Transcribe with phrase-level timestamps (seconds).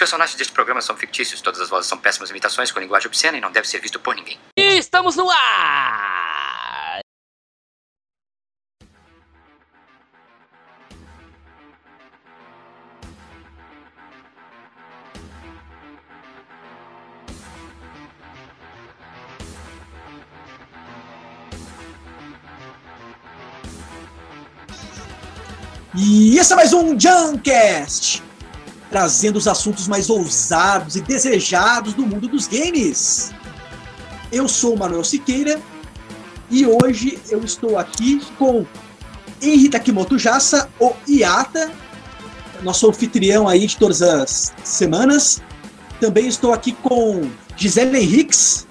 [0.00, 3.40] personagens deste programa são fictícios, todas as vozes são péssimas imitações com linguagem obscena e
[3.40, 4.38] não deve ser visto por ninguém.
[4.56, 7.00] E estamos no ar!
[25.94, 28.22] E esse é mais um Juncast,
[28.90, 33.32] trazendo os assuntos mais ousados e desejados do mundo dos games.
[34.32, 35.60] Eu sou o Manuel Siqueira
[36.50, 38.66] e hoje eu estou aqui com
[39.40, 41.70] Henri Takimoto Jassa, o Iata,
[42.62, 45.40] nosso anfitrião aí de todas as semanas.
[46.00, 48.66] Também estou aqui com Gisele Henriques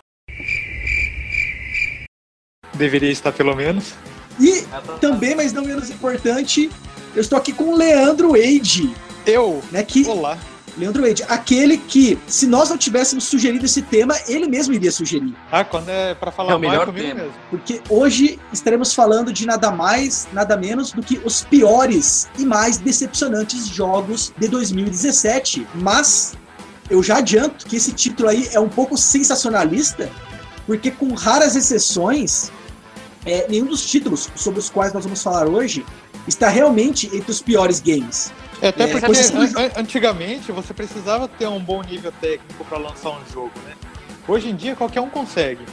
[2.80, 3.94] Deveria estar pelo menos.
[4.40, 4.63] e
[5.02, 6.70] também, mas não menos importante,
[7.13, 8.96] eu estou aqui com o Leandro Wade,
[9.30, 9.64] Eu?
[9.72, 10.38] né, que Olá.
[10.78, 15.36] Leandro Wade, aquele que, se nós não tivéssemos sugerido esse tema, ele mesmo iria sugerir.
[15.52, 17.21] Ah, quando é pra falar É o mal, melhor comigo tema.
[17.24, 17.34] mesmo.
[17.49, 22.77] Porque hoje estaremos falando de nada mais, nada menos do que os piores e mais
[22.77, 25.68] decepcionantes jogos de 2017.
[25.76, 26.34] Mas
[26.90, 30.10] eu já adianto que esse título aí é um pouco sensacionalista,
[30.66, 32.52] porque com raras exceções,
[33.26, 35.86] é, nenhum dos títulos sobre os quais nós vamos falar hoje
[36.27, 38.32] está realmente entre os piores games.
[38.62, 43.20] É, até porque an- antigamente você precisava ter um bom nível técnico pra lançar um
[43.32, 43.74] jogo, né?
[44.27, 45.63] Hoje em dia qualquer um consegue.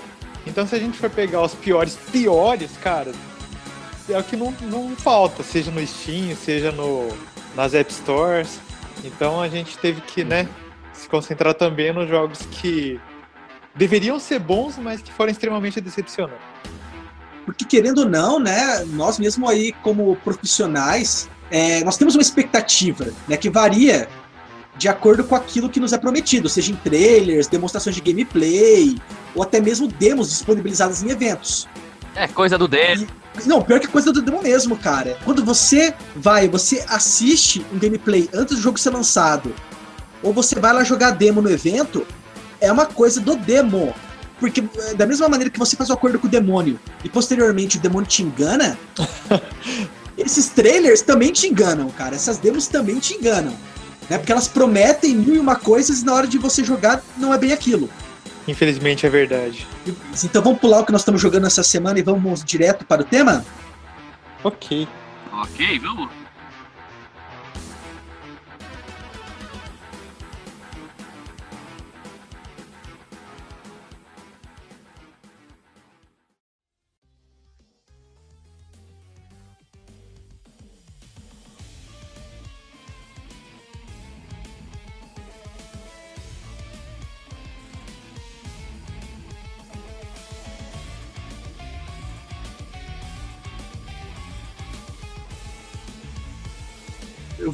[0.46, 3.12] Então se a gente for pegar os piores, piores, cara,
[4.08, 7.08] é o que não, não falta, seja no Steam, seja no,
[7.56, 8.60] nas App Stores.
[9.04, 10.48] Então a gente teve que, né,
[10.92, 13.00] se concentrar também nos jogos que
[13.74, 16.40] deveriam ser bons, mas que foram extremamente decepcionantes.
[17.44, 23.08] Porque querendo ou não, né, nós mesmo aí como profissionais, é, nós temos uma expectativa,
[23.28, 24.08] né, que varia
[24.76, 28.96] de acordo com aquilo que nos é prometido, seja em trailers, demonstrações de gameplay,
[29.34, 31.66] ou até mesmo demos disponibilizadas em eventos.
[32.14, 33.06] É coisa do dele.
[33.44, 35.18] Não, pior que coisa do demo mesmo, cara.
[35.24, 39.54] Quando você vai, você assiste um gameplay antes do jogo ser lançado,
[40.22, 42.06] ou você vai lá jogar demo no evento,
[42.60, 43.94] é uma coisa do demo.
[44.40, 47.78] Porque é, da mesma maneira que você faz o acordo com o demônio e posteriormente
[47.78, 48.78] o demônio te engana,
[50.16, 52.14] esses trailers também te enganam, cara.
[52.14, 53.54] Essas demos também te enganam.
[54.08, 54.18] Né?
[54.18, 57.38] Porque elas prometem mil e uma coisas e na hora de você jogar não é
[57.38, 57.90] bem aquilo.
[58.48, 59.66] Infelizmente é verdade.
[60.22, 63.04] Então vamos pular o que nós estamos jogando essa semana e vamos direto para o
[63.04, 63.44] tema?
[64.44, 64.86] Ok.
[65.32, 66.25] Ok, vamos.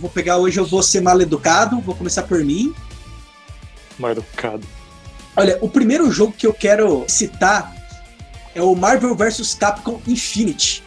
[0.03, 2.75] Vou pegar hoje, eu vou ser mal educado, vou começar por mim.
[3.99, 4.67] Mal educado.
[5.37, 7.73] Olha, o primeiro jogo que eu quero citar
[8.53, 10.83] é o Marvel vs Capcom Infinity.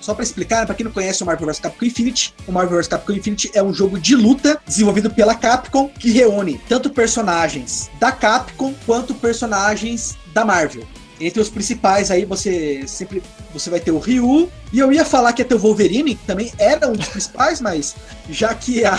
[0.00, 2.88] Só pra explicar, pra quem não conhece o Marvel vs Capcom Infinity, o Marvel vs
[2.88, 8.10] Capcom Infinity é um jogo de luta desenvolvido pela Capcom que reúne tanto personagens da
[8.10, 10.86] Capcom quanto personagens da Marvel.
[11.20, 15.32] Entre os principais aí você sempre você vai ter o Ryu e eu ia falar
[15.32, 17.94] que ia ter o Wolverine, que também era um dos principais, mas
[18.28, 18.98] já que a,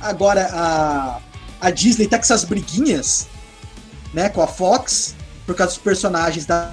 [0.00, 1.20] agora a,
[1.60, 3.28] a Disney tá com essas briguinhas
[4.12, 5.14] né, com a Fox,
[5.46, 6.72] por causa dos personagens da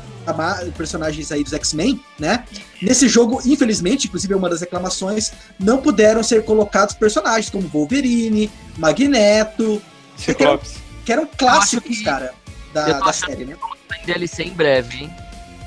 [0.75, 2.45] personagens aí dos X-Men, né?
[2.81, 8.49] Nesse jogo, infelizmente, inclusive é uma das reclamações, não puderam ser colocados personagens como Wolverine,
[8.75, 9.79] Magneto,
[10.17, 10.77] Ciclopes.
[11.05, 12.33] que eram clássicos, que- cara,
[12.73, 13.55] da, da série, né?
[13.90, 15.16] Tem DLC em breve, hein?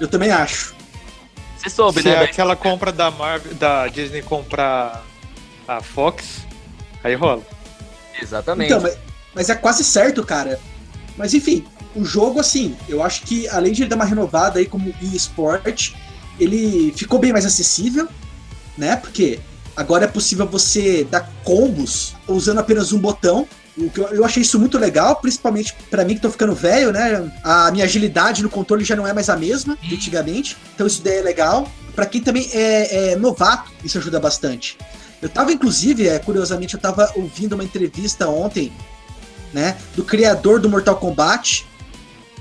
[0.01, 0.75] Eu também acho.
[1.56, 2.15] Você soube, Se né?
[2.15, 5.05] é aquela compra da Marvel, da Disney comprar
[5.67, 6.47] a Fox,
[7.03, 7.43] aí rola.
[8.21, 8.73] Exatamente.
[8.73, 8.99] Então, mas,
[9.34, 10.60] mas é quase certo, cara.
[11.16, 14.66] Mas enfim, o jogo, assim, eu acho que além de ele dar uma renovada aí
[14.66, 15.92] como eSport,
[16.39, 18.09] ele ficou bem mais acessível,
[18.77, 18.95] né?
[18.97, 19.41] Porque
[19.77, 23.48] agora é possível você dar combos usando apenas um botão.
[23.78, 27.30] O que eu, achei isso muito legal, principalmente pra mim que tô ficando velho, né?
[27.45, 30.57] A minha agilidade no controle já não é mais a mesma de antigamente.
[30.75, 31.71] Então isso daí é legal.
[31.95, 34.77] Pra quem também é, é novato, isso ajuda bastante.
[35.21, 38.72] Eu tava, inclusive, é, curiosamente, eu tava ouvindo uma entrevista ontem,
[39.53, 41.66] né, do criador do Mortal Kombat,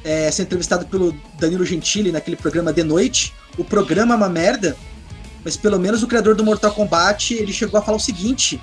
[0.04, 3.34] é, sendo entrevistado pelo Danilo Gentili naquele programa de noite.
[3.58, 4.78] O programa é uma merda,
[5.44, 8.62] mas pelo menos o criador do Mortal Kombat, ele chegou a falar o seguinte,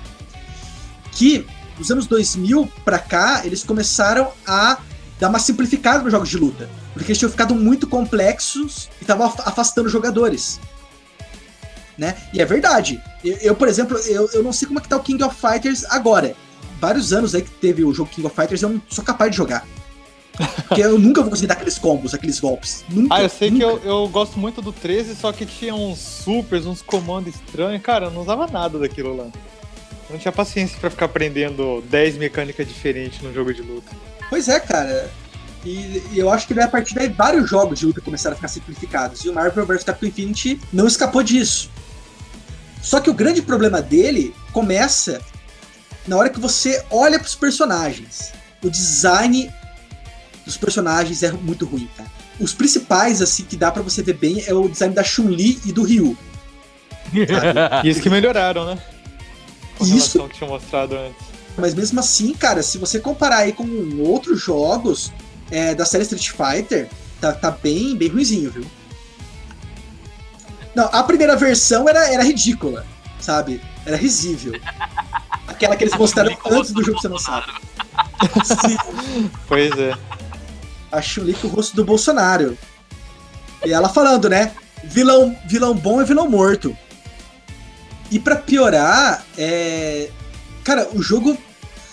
[1.11, 1.45] que
[1.77, 4.77] dos anos 2000 pra cá, eles começaram a
[5.19, 6.69] dar uma simplificada nos jogos de luta.
[6.93, 10.59] Porque eles tinham ficado muito complexos e estavam af- afastando jogadores.
[11.97, 12.15] Né?
[12.33, 13.01] E é verdade.
[13.23, 15.35] Eu, eu, por exemplo, eu, eu não sei como é que tá o King of
[15.35, 16.35] Fighters agora.
[16.79, 19.37] Vários anos aí que teve o jogo King of Fighters, eu não sou capaz de
[19.37, 19.65] jogar.
[20.67, 22.83] Porque eu nunca vou conseguir dar aqueles combos, aqueles golpes.
[22.89, 23.65] Nunca, Ah, eu sei nunca.
[23.79, 27.81] que eu, eu gosto muito do 13, só que tinha uns supers, uns comandos estranhos.
[27.81, 29.27] Cara, eu não usava nada daquilo lá.
[30.09, 33.91] Eu não tinha paciência pra ficar aprendendo 10 mecânicas diferentes no jogo de luta.
[34.29, 35.09] Pois é, cara.
[35.65, 38.35] E, e eu acho que daí, a partir daí vários jogos de luta começaram a
[38.35, 39.25] ficar simplificados.
[39.25, 41.71] E o Marvel vs Capcom Infinity não escapou disso.
[42.81, 45.19] Só que o grande problema dele começa
[46.07, 48.31] na hora que você olha pros personagens.
[48.63, 49.51] O design
[50.45, 52.09] dos personagens é muito ruim, cara.
[52.39, 55.71] Os principais, assim, que dá pra você ver bem é o design da Chun-Li e
[55.71, 56.15] do Ryu.
[57.11, 57.59] sabe?
[57.87, 58.77] E isso que melhoraram, né?
[59.77, 60.27] Com Isso.
[60.27, 61.35] que tinha mostrado antes.
[61.57, 63.65] Mas mesmo assim, cara, se você comparar aí com
[63.99, 65.11] outros jogos
[65.49, 66.89] é, da série Street Fighter,
[67.21, 68.65] tá, tá bem, bem ruizinho, viu?
[70.75, 72.85] Não, a primeira versão era, era ridícula,
[73.19, 73.61] sabe?
[73.85, 74.59] Era risível.
[75.47, 77.51] Aquela que eles mostraram antes do jogo ser lançado.
[78.43, 79.93] Sim, Pois é.
[80.91, 82.57] a Chun-Li com o rosto do Bolsonaro.
[83.65, 84.53] E ela falando, né?
[84.83, 86.75] Vilão, vilão bom é vilão morto.
[88.11, 90.09] E pra piorar, é...
[90.63, 91.37] Cara, o jogo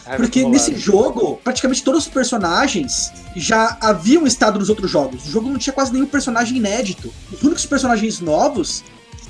[0.05, 0.69] Ai, Porque vamos lá.
[0.69, 5.26] nesse jogo, praticamente todos os personagens já haviam estado nos outros jogos.
[5.26, 7.12] O jogo não tinha quase nenhum personagem inédito.
[7.31, 8.82] Os únicos personagens novos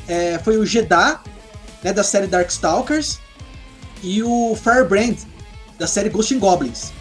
[0.09, 1.21] é, foi o Jeddah,
[1.83, 3.21] né, da série Darkstalkers,
[4.03, 5.17] e o Firebrand,
[5.79, 6.93] da série Ghost and Goblins.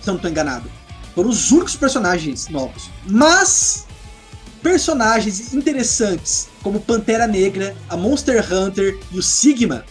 [0.00, 0.70] Se eu não estou enganado.
[1.14, 2.90] Foram os únicos personagens novos.
[3.06, 3.86] Mas
[4.62, 9.84] personagens interessantes, como Pantera Negra, a Monster Hunter e o Sigma,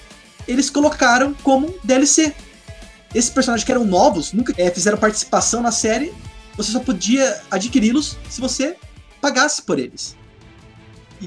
[0.47, 2.33] eles colocaram como DLC
[3.13, 6.13] esses personagens que eram novos, nunca eh, fizeram participação na série,
[6.55, 8.77] você só podia adquiri-los se você
[9.19, 10.15] pagasse por eles.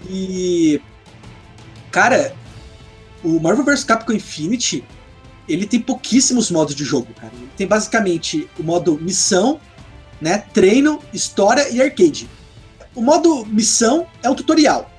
[0.09, 0.81] E.
[1.91, 2.35] Cara,
[3.23, 4.85] o Marvel vs Capcom Infinity,
[5.49, 7.33] ele tem pouquíssimos modos de jogo, cara.
[7.35, 9.61] Ele tem basicamente o modo missão,
[10.21, 10.39] né?
[10.53, 12.29] Treino, história e arcade.
[12.95, 14.91] O modo missão é um tutorial,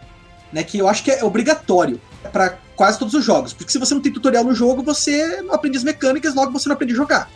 [0.55, 0.63] né?
[0.63, 1.99] Que eu acho que é obrigatório
[2.31, 3.51] para quase todos os jogos.
[3.51, 6.69] Porque se você não tem tutorial no jogo, você não aprende as mecânicas, logo você
[6.69, 7.29] não aprende a jogar.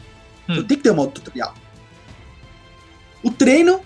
[0.48, 0.68] Então Hum.
[0.68, 1.54] tem que ter um modo tutorial.
[3.22, 3.82] O treino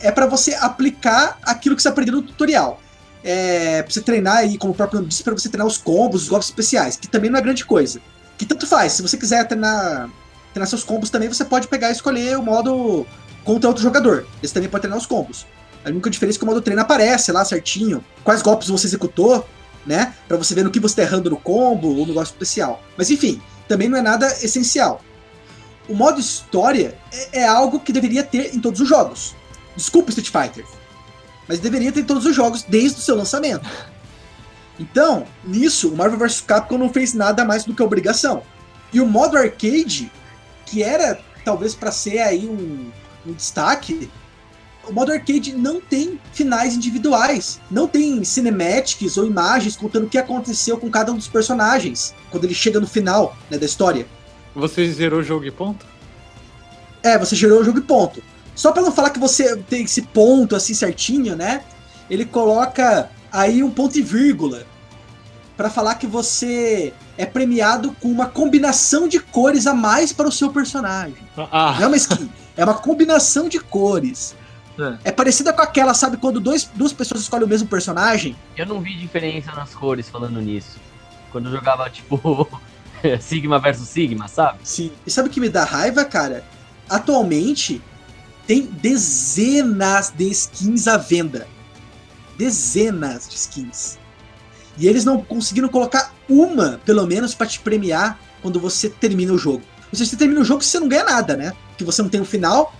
[0.00, 2.78] é para você aplicar aquilo que você aprendeu no tutorial.
[3.24, 6.24] É pra você treinar aí, como o próprio nome disse, pra você treinar os combos,
[6.24, 8.00] os golpes especiais, que também não é grande coisa.
[8.36, 10.10] Que tanto faz, se você quiser treinar,
[10.52, 13.06] treinar seus combos também, você pode pegar e escolher o modo
[13.44, 14.26] contra outro jogador.
[14.42, 15.46] Esse também pode treinar os combos.
[15.84, 19.46] A única diferença é que o modo treino aparece lá certinho, quais golpes você executou,
[19.86, 20.14] né?
[20.28, 22.82] Pra você ver no que você tá errando no combo ou no golpe especial.
[22.96, 25.02] Mas enfim, também não é nada essencial.
[25.88, 29.34] O modo história é, é algo que deveria ter em todos os jogos.
[29.76, 30.64] Desculpa, Street Fighter.
[31.48, 33.68] Mas deveria ter em todos os jogos desde o seu lançamento.
[34.78, 38.42] Então, nisso, o Marvel vs Capcom não fez nada mais do que obrigação.
[38.92, 40.10] E o modo arcade,
[40.66, 42.90] que era talvez para ser aí um,
[43.26, 44.10] um destaque,
[44.88, 50.18] o modo arcade não tem finais individuais, não tem cinematics ou imagens contando o que
[50.18, 54.06] aconteceu com cada um dos personagens quando ele chega no final né, da história.
[54.54, 55.86] Você zerou o jogo e ponto?
[57.02, 58.22] É, você gerou o jogo e ponto.
[58.54, 61.62] Só pra não falar que você tem esse ponto assim certinho, né?
[62.10, 64.66] Ele coloca aí um ponto e vírgula
[65.56, 70.32] Pra falar que você é premiado com uma combinação de cores a mais para o
[70.32, 71.22] seu personagem.
[71.36, 74.34] Ah, Não é uma skin, é uma combinação de cores.
[74.78, 75.10] É.
[75.10, 78.36] É parecida com aquela, sabe, quando dois, duas pessoas escolhem o mesmo personagem?
[78.56, 80.78] Eu não vi diferença nas cores falando nisso.
[81.30, 82.48] Quando eu jogava, tipo,
[83.20, 84.58] Sigma versus Sigma, sabe?
[84.62, 84.92] Sim.
[85.06, 86.44] E sabe o que me dá raiva, cara?
[86.88, 87.82] Atualmente
[88.46, 91.46] tem dezenas de skins à venda.
[92.36, 93.98] Dezenas de skins.
[94.78, 99.38] E eles não conseguiram colocar uma, pelo menos, pra te premiar quando você termina o
[99.38, 99.62] jogo.
[99.92, 101.52] Ou seja, você termina o jogo você não ganha nada, né?
[101.68, 102.74] Porque você não tem o final,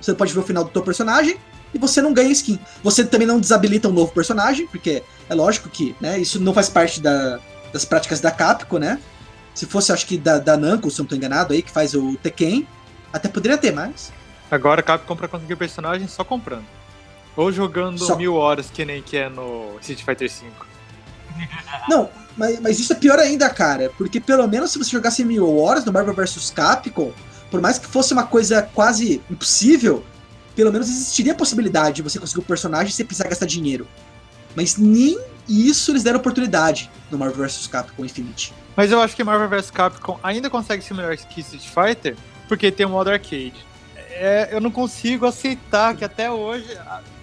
[0.00, 1.36] você não pode ver o final do teu personagem
[1.74, 2.58] e você não ganha skin.
[2.82, 6.68] Você também não desabilita um novo personagem, porque é lógico que né, isso não faz
[6.68, 7.38] parte da-
[7.72, 9.00] das práticas da Capcom, né?
[9.54, 11.94] Se fosse, acho que da, da Namco, se eu não tô enganado, aí, que faz
[11.94, 12.66] o Tekken,
[13.12, 14.12] até poderia ter, mas.
[14.50, 16.64] agora a Capcom pra conseguir personagem só comprando.
[17.36, 20.46] Ou jogando Só- mil horas, que nem que é no Street Fighter V.
[21.88, 23.90] Não, mas, mas isso é pior ainda, cara.
[23.96, 27.12] Porque pelo menos se você jogasse mil horas no Marvel vs Capcom,
[27.52, 30.02] por mais que fosse uma coisa quase impossível,
[30.56, 33.86] pelo menos existiria a possibilidade de você conseguir o personagem sem precisar gastar dinheiro.
[34.56, 38.54] Mas nem isso eles deram oportunidade no Marvel vs Capcom Infinity.
[38.74, 42.16] Mas eu acho que Marvel vs Capcom ainda consegue ser melhor que Street Fighter
[42.48, 43.54] porque tem o modo arcade.
[43.96, 46.66] É, eu não consigo aceitar que até hoje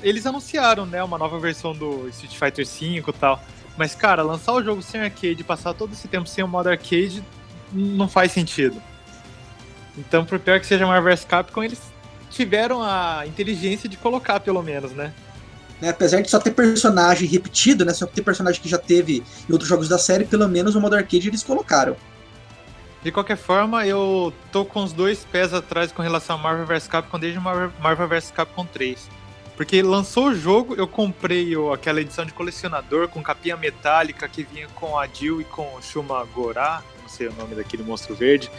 [0.04, 3.44] eles anunciaram, né, uma nova versão do Street Fighter V e tal.
[3.76, 7.24] Mas cara, lançar o jogo sem arcade, passar todo esse tempo sem o modo arcade,
[7.74, 8.80] não faz sentido.
[10.00, 11.80] Então, por pior que seja Marvel vs Capcom, eles
[12.30, 15.14] tiveram a inteligência de colocar, pelo menos, né?
[15.82, 17.94] Né, apesar de só ter personagem repetido, né?
[17.94, 20.96] Só ter personagem que já teve em outros jogos da série, pelo menos o modo
[20.96, 21.96] arcade eles colocaram.
[23.02, 26.88] De qualquer forma, eu tô com os dois pés atrás com relação a Marvel vs
[26.88, 29.10] Capcom desde Marvel, Marvel vs Capcom 3.
[29.56, 34.68] Porque lançou o jogo, eu comprei aquela edição de colecionador com capinha metálica que vinha
[34.76, 38.50] com a Jill e com o Shuma Gorá, não sei o nome daquele monstro verde.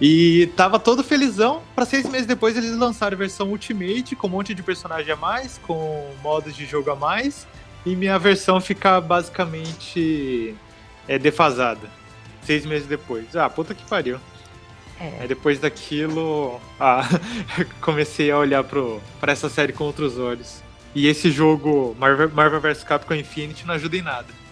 [0.00, 1.62] E tava todo felizão.
[1.74, 5.16] Para seis meses depois eles lançaram a versão Ultimate com um monte de personagem a
[5.16, 7.46] mais, com modos de jogo a mais.
[7.84, 10.54] E minha versão fica basicamente
[11.08, 11.88] é, defasada.
[12.42, 13.34] Seis meses depois.
[13.34, 14.18] Ah, puta que pariu.
[15.00, 15.18] É.
[15.20, 17.06] Aí depois daquilo, ah,
[17.80, 20.62] comecei a olhar para essa série com outros olhos.
[20.94, 24.45] E esse jogo, Marvel, Marvel vs Capcom Infinity, não ajuda em nada.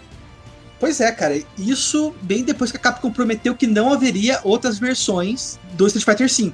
[0.84, 5.58] Pois é, cara, isso bem depois que a Capcom prometeu que não haveria outras versões
[5.72, 6.52] do Street Fighter V.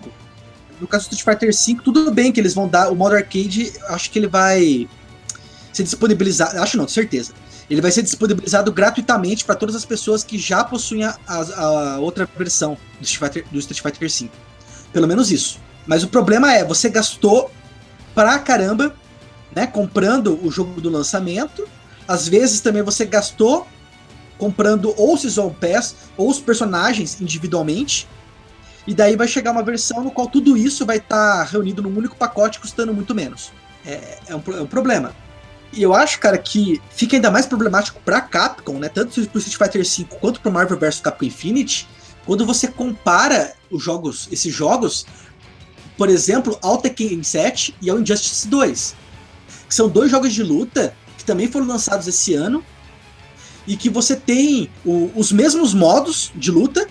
[0.80, 3.72] No caso do Street Fighter V, tudo bem que eles vão dar o modo arcade,
[3.88, 4.88] acho que ele vai
[5.72, 7.32] ser disponibilizado, acho não, certeza.
[7.68, 12.24] Ele vai ser disponibilizado gratuitamente para todas as pessoas que já possuem a, a, outra
[12.38, 14.30] versão do Street, Fighter, do Street Fighter V.
[14.92, 15.58] Pelo menos isso.
[15.88, 17.50] Mas o problema é, você gastou
[18.14, 18.94] pra caramba,
[19.52, 21.66] né, comprando o jogo do lançamento.
[22.06, 23.66] Às vezes também você gastou
[24.40, 28.08] comprando ou o Season Pass ou os personagens individualmente.
[28.86, 31.96] E daí vai chegar uma versão no qual tudo isso vai estar tá reunido num
[31.96, 33.52] único pacote custando muito menos.
[33.84, 35.14] É, é, um, é um problema.
[35.72, 38.88] E eu acho, cara, que fica ainda mais problemático pra Capcom, né?
[38.88, 41.86] Tanto pro Street Fighter V quanto pro Marvel vs Capcom Infinity,
[42.26, 45.06] quando você compara os jogos, esses jogos,
[45.96, 48.96] por exemplo, ao Tekken 7 e ao Injustice 2.
[49.68, 52.64] Que são dois jogos de luta que também foram lançados esse ano
[53.70, 56.88] e que você tem o, os mesmos modos de luta,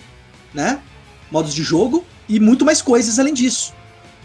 [0.54, 0.80] né?
[1.30, 3.74] Modos de jogo e muito mais coisas além disso.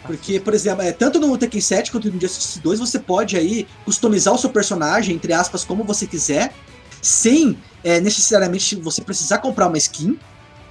[0.03, 3.67] Porque, por exemplo, é, tanto no Tekken 7 quanto no Injustice 2 você pode aí
[3.83, 6.53] customizar o seu personagem, entre aspas, como você quiser,
[7.01, 10.17] sem é, necessariamente você precisar comprar uma skin.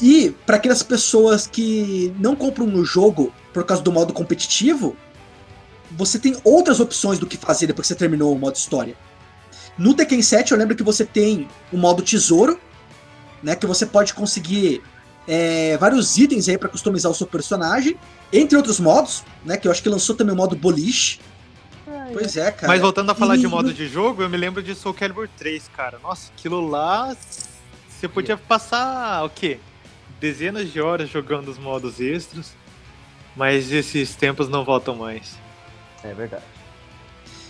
[0.00, 4.96] E para aquelas pessoas que não compram no jogo por causa do modo competitivo,
[5.90, 8.96] você tem outras opções do que fazer depois que você terminou o modo história.
[9.76, 12.60] No Tekken 7 eu lembro que você tem o modo tesouro,
[13.42, 13.56] né?
[13.56, 14.82] Que você pode conseguir
[15.26, 17.96] é, vários itens aí para customizar o seu personagem,
[18.32, 19.56] entre outros modos, né?
[19.56, 21.20] Que eu acho que lançou também o modo boliche.
[22.12, 22.68] Pois é, cara.
[22.68, 23.40] Mas voltando a falar e...
[23.40, 25.98] de modo de jogo, eu me lembro de Soul Calibur 3, cara.
[26.02, 27.14] Nossa, aquilo lá.
[27.88, 29.58] Você podia passar o quê?
[30.20, 32.52] Dezenas de horas jogando os modos extras.
[33.36, 35.36] Mas esses tempos não voltam mais.
[36.04, 36.44] É verdade.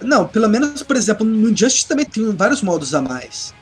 [0.02, 3.54] Não, pelo menos, por exemplo, no Injustice também tem vários modos a mais.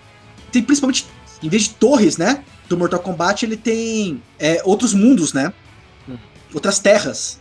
[0.51, 1.07] Tem principalmente,
[1.43, 2.45] em vez de torres, né?
[2.69, 5.53] Do Mortal Kombat, ele tem é, outros mundos, né?
[6.09, 6.17] Hum.
[6.53, 7.41] Outras terras.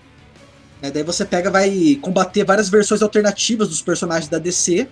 [0.82, 4.88] É, daí você pega, vai combater várias versões alternativas dos personagens da DC,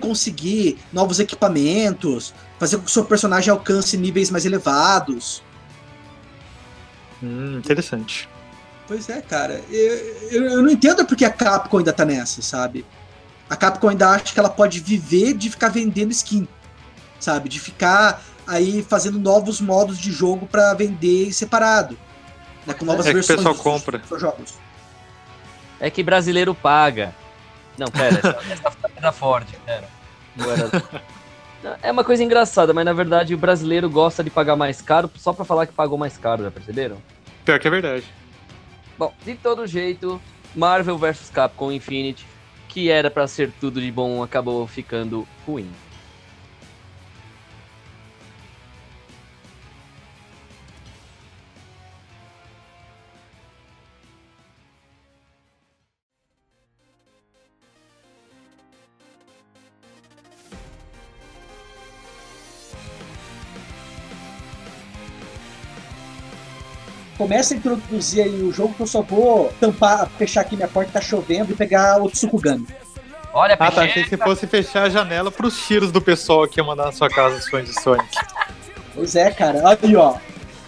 [0.00, 5.42] conseguir novos equipamentos, fazer com que o seu personagem alcance níveis mais elevados.
[7.22, 8.28] Hum, interessante.
[8.86, 9.60] Pois é, cara.
[9.70, 9.94] Eu,
[10.30, 12.86] eu, eu, não entendo porque a Capcom ainda tá nessa, sabe?
[13.50, 16.46] A Capcom ainda acha que ela pode viver de ficar vendendo skin,
[17.18, 17.48] sabe?
[17.48, 21.98] De ficar aí fazendo novos modos de jogo para vender separado.
[22.64, 22.74] Né?
[22.74, 23.40] Com novas é versões.
[23.40, 23.98] Que o pessoal compra.
[23.98, 24.54] Dos jogos.
[25.80, 27.14] É que brasileiro paga.
[27.76, 28.38] Não, pera, essa,
[28.96, 29.88] é da Ford, pera.
[31.82, 35.32] É uma coisa engraçada, mas na verdade o brasileiro gosta de pagar mais caro só
[35.32, 36.96] para falar que pagou mais caro, já perceberam?
[37.44, 38.04] Pior que é verdade.
[38.98, 40.20] Bom, de todo jeito,
[40.54, 42.26] Marvel vs Capcom Infinity,
[42.68, 45.70] que era para ser tudo de bom, acabou ficando ruim.
[67.16, 70.92] Começa a introduzir aí o jogo que eu só vou tampar, fechar aqui minha porta,
[70.92, 72.66] tá chovendo e pegar o Tsukugami.
[73.32, 73.82] Olha, ah, tá.
[73.82, 76.92] Achei que se fosse fechar a janela pros tiros do pessoal que ia mandar na
[76.92, 78.08] sua casa os fãs de Sonic.
[78.94, 79.62] Pois é, cara.
[79.68, 80.14] Aí, ó.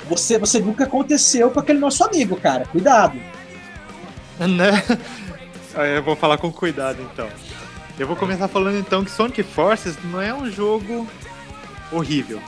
[0.06, 2.66] Você, você nunca aconteceu com aquele nosso amigo, cara.
[2.66, 3.18] Cuidado.
[4.38, 4.82] Né?
[5.94, 7.28] Eu vou falar com cuidado, então.
[7.98, 11.06] Eu vou começar falando então que Sonic Forces não é um jogo
[11.90, 12.40] horrível.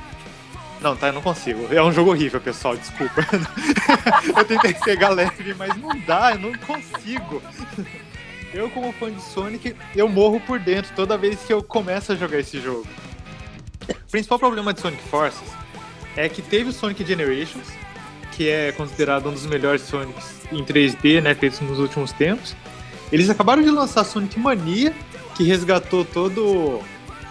[0.81, 1.73] Não, tá, eu não consigo.
[1.73, 3.21] É um jogo horrível, pessoal, desculpa.
[4.37, 7.43] eu tentei pegar leve, mas não dá, eu não consigo.
[8.53, 12.17] Eu, como fã de Sonic, eu morro por dentro toda vez que eu começo a
[12.17, 12.87] jogar esse jogo.
[13.89, 15.49] O principal problema de Sonic Forces
[16.17, 17.69] é que teve o Sonic Generations,
[18.33, 22.57] que é considerado um dos melhores Sonics em 3D, né, feitos nos últimos tempos.
[23.13, 24.95] Eles acabaram de lançar Sonic Mania,
[25.37, 26.81] que resgatou todo,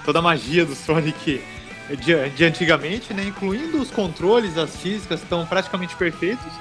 [0.05, 1.41] toda a magia do Sonic
[1.95, 6.51] de, de antigamente, né, incluindo os controles, as físicas estão praticamente perfeitos.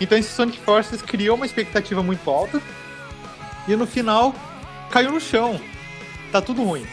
[0.00, 2.60] Então esse Sonic Forces criou uma expectativa muito alta
[3.66, 4.34] e no final
[4.90, 5.60] caiu no chão.
[6.30, 6.86] Tá tudo ruim.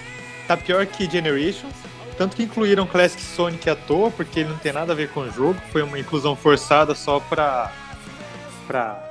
[0.48, 1.74] Tá pior que Generations.
[2.18, 5.22] Tanto que incluíram Classic Sonic à toa, porque ele não tem nada a ver com
[5.22, 5.60] o jogo.
[5.72, 7.72] Foi uma inclusão forçada só pra,
[8.66, 9.04] pra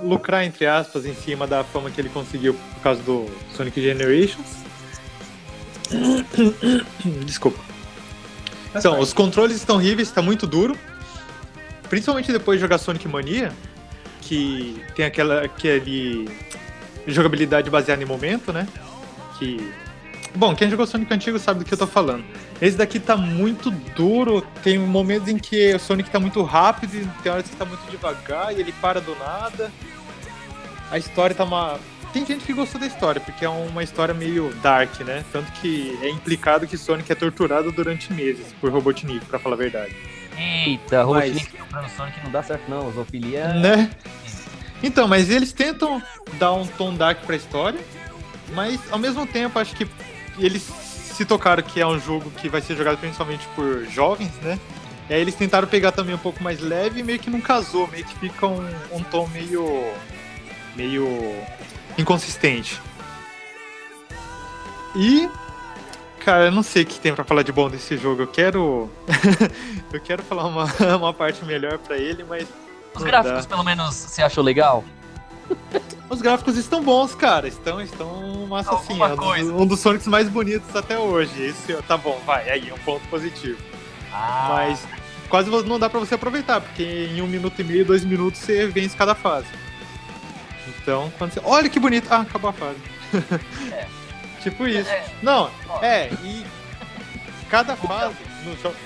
[0.00, 4.63] lucrar, entre aspas, em cima da fama que ele conseguiu por causa do Sonic Generations.
[7.24, 7.58] Desculpa.
[8.74, 10.76] Então, os controles estão horríveis, está muito duro.
[11.88, 13.52] Principalmente depois de jogar Sonic Mania,
[14.20, 16.28] que tem aquela aquele
[17.06, 18.66] jogabilidade baseada em momento, né?
[19.38, 19.72] Que
[20.36, 22.24] Bom, quem jogou Sonic antigo sabe do que eu tô falando.
[22.60, 27.06] Esse daqui tá muito duro, tem momentos em que o Sonic tá muito rápido e
[27.22, 29.70] tem horas que tá muito devagar e ele para do nada.
[30.90, 31.78] A história tá uma.
[32.14, 35.24] Tem gente que gostou da história, porque é uma história meio dark, né?
[35.32, 39.58] Tanto que é implicado que Sonic é torturado durante meses por Robotnik, pra falar a
[39.58, 39.94] verdade.
[40.38, 41.92] Eita, Robotnik mas...
[41.92, 43.48] Sonic não dá certo não, zoofilia...
[43.54, 43.90] Né?
[44.82, 46.00] Então, mas eles tentam
[46.34, 47.80] dar um tom dark pra história,
[48.52, 49.88] mas ao mesmo tempo acho que
[50.38, 54.58] eles se tocaram que é um jogo que vai ser jogado principalmente por jovens, né?
[55.08, 57.86] E aí eles tentaram pegar também um pouco mais leve e meio que não casou,
[57.88, 59.92] meio que fica um, um tom meio.
[60.76, 61.06] meio.
[61.98, 62.80] Inconsistente.
[64.94, 65.28] E.
[66.20, 68.22] Cara, eu não sei o que tem para falar de bom desse jogo.
[68.22, 68.90] Eu quero.
[69.92, 70.64] eu quero falar uma,
[70.96, 72.48] uma parte melhor para ele, mas.
[72.94, 73.48] Os gráficos, dá.
[73.48, 74.84] pelo menos, você achou legal?
[76.08, 77.48] Os gráficos estão bons, cara.
[77.48, 78.98] Estão, estão massa assim.
[79.02, 81.42] É um, um dos Sonics mais bonitos até hoje.
[81.42, 82.48] Esse, tá bom, vai.
[82.48, 83.58] Aí, é um ponto positivo.
[84.12, 84.46] Ah.
[84.50, 84.86] Mas
[85.28, 88.66] quase não dá pra você aproveitar, porque em um minuto e meio, dois minutos, você
[88.68, 89.48] vence cada fase.
[90.84, 91.40] Então, quando você.
[91.42, 92.06] Olha que bonito!
[92.10, 92.78] Ah, acabou a fase.
[93.72, 93.86] É.
[94.42, 94.90] tipo isso.
[94.90, 95.06] É.
[95.22, 96.44] Não, é, e
[97.48, 98.76] cada fase no jogo.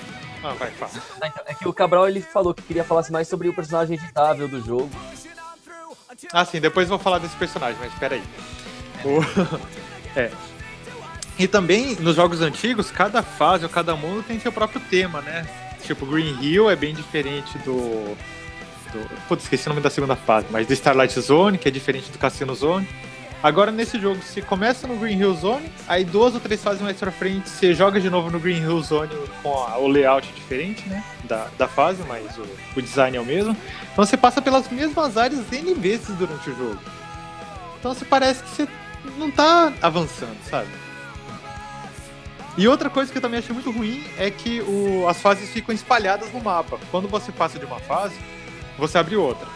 [0.41, 0.91] Ah, vai, fala.
[1.19, 3.97] Ah, então, é que o Cabral ele falou que queria falar mais sobre o personagem
[3.97, 4.89] editável do jogo.
[6.31, 8.23] Ah, sim, depois vou falar desse personagem, mas espera aí.
[9.03, 9.19] O...
[10.17, 10.31] é.
[11.37, 15.45] E também, nos jogos antigos, cada fase ou cada mundo tem seu próprio tema, né?
[15.83, 18.15] Tipo, Green Hill é bem diferente do...
[18.91, 19.27] do...
[19.27, 22.17] Putz, esqueci o nome da segunda fase, mas do Starlight Zone, que é diferente do
[22.17, 22.87] Cassino Zone.
[23.41, 26.97] Agora, nesse jogo, você começa no Green Hill Zone, aí duas ou três fases mais
[26.97, 30.87] pra frente, você joga de novo no Green Hill Zone com a, o layout diferente,
[30.89, 31.01] né?
[31.23, 33.55] Da, da fase, mas o, o design é o mesmo.
[33.93, 36.79] Então você passa pelas mesmas áreas N vezes durante o jogo.
[37.79, 38.67] Então você parece que você
[39.17, 40.67] não tá avançando, sabe?
[42.57, 45.73] E outra coisa que eu também achei muito ruim é que o, as fases ficam
[45.73, 46.77] espalhadas no mapa.
[46.91, 48.15] Quando você passa de uma fase,
[48.79, 49.47] você abre outra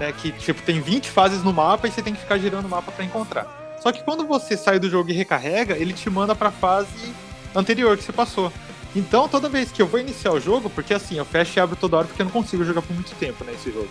[0.00, 0.12] né?
[0.12, 2.90] Que tipo tem 20 fases no mapa e você tem que ficar girando o mapa
[2.90, 3.78] para encontrar.
[3.80, 7.14] Só que quando você sai do jogo e recarrega, ele te manda para fase
[7.54, 8.52] anterior que você passou.
[8.96, 11.76] Então, toda vez que eu vou iniciar o jogo, porque assim, eu fecho e abro
[11.76, 13.88] toda hora porque eu não consigo jogar por muito tempo nesse né, jogo.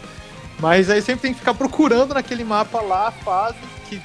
[0.60, 4.02] Mas aí sempre tem que ficar procurando naquele mapa lá a fase que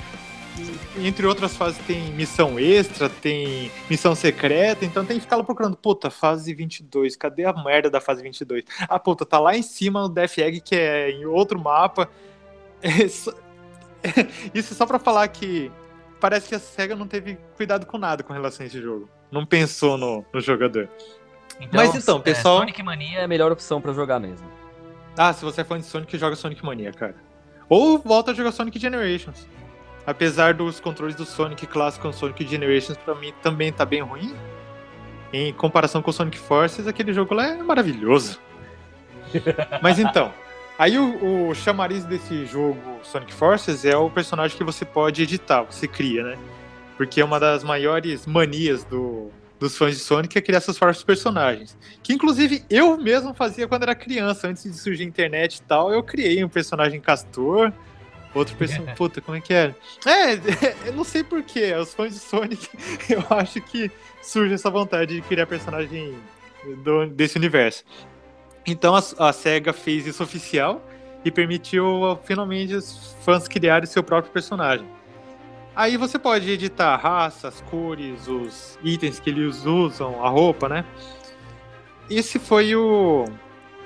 [0.99, 5.77] entre outras fases tem missão extra, tem missão secreta, então tem que ficar lá procurando,
[5.77, 8.65] puta, fase 22, cadê a merda da fase 22?
[8.83, 12.09] Ah, puta, tá lá em cima no Death Egg, que é em outro mapa.
[12.87, 13.33] É só...
[14.53, 15.73] Isso é só pra falar que
[16.21, 19.09] parece que a SEGA não teve cuidado com nada com relação a esse jogo.
[19.33, 20.89] Não pensou no, no jogador.
[21.59, 22.59] Então, Mas então, é, pessoal.
[22.59, 24.47] Sonic Mania é a melhor opção para jogar mesmo.
[25.17, 27.15] Ah, se você é fã de Sonic, joga Sonic Mania, cara.
[27.69, 29.47] Ou volta a jogar Sonic Generations.
[30.07, 34.35] Apesar dos controles do Sonic clássico com Sonic Generations, pra mim também tá bem ruim.
[35.33, 38.39] Em comparação com o Sonic Forces, aquele jogo lá é maravilhoso.
[39.83, 40.33] Mas então,
[40.79, 45.63] aí o, o chamariz desse jogo Sonic Forces é o personagem que você pode editar,
[45.63, 46.39] você cria, né?
[46.97, 51.03] Porque é uma das maiores manias do, dos fãs de Sonic é criar seus próprios
[51.03, 51.77] personagens.
[52.03, 55.93] Que inclusive eu mesmo fazia quando era criança, antes de surgir a internet e tal,
[55.93, 57.73] eu criei um personagem castor,
[58.35, 59.75] Outro personagem, puta, como é que é?
[60.05, 60.35] É,
[60.89, 62.69] eu não sei porquê, os fãs de Sonic,
[63.09, 66.19] eu acho que surge essa vontade de criar personagem
[66.83, 67.85] do, desse universo.
[68.67, 70.85] Então a, a SEGA fez isso oficial
[71.25, 74.87] e permitiu finalmente os fãs criarem seu próprio personagem.
[75.77, 80.85] Aí você pode editar raças, cores, os itens que eles usam, a roupa, né?
[82.09, 83.25] Esse foi o,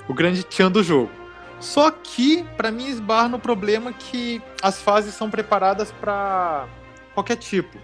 [0.07, 1.11] o grande tchan do jogo.
[1.61, 6.69] Só que, para mim, esbarra no problema que as fases são preparadas para
[7.15, 7.77] qualquer tipo.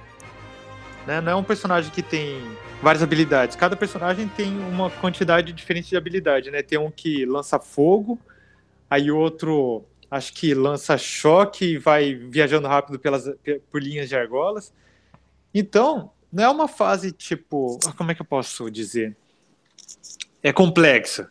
[1.06, 1.20] Né?
[1.20, 2.40] Não é um personagem que tem
[2.82, 3.56] várias habilidades.
[3.56, 6.62] Cada personagem tem uma quantidade diferente de habilidade, né?
[6.62, 8.18] Tem um que lança fogo,
[8.88, 13.28] aí outro acho que lança choque e vai viajando rápido pelas,
[13.70, 14.72] por linhas de argolas.
[15.52, 17.78] Então, não é uma fase tipo.
[17.96, 19.16] Como é que eu posso dizer?
[20.42, 21.30] É complexa.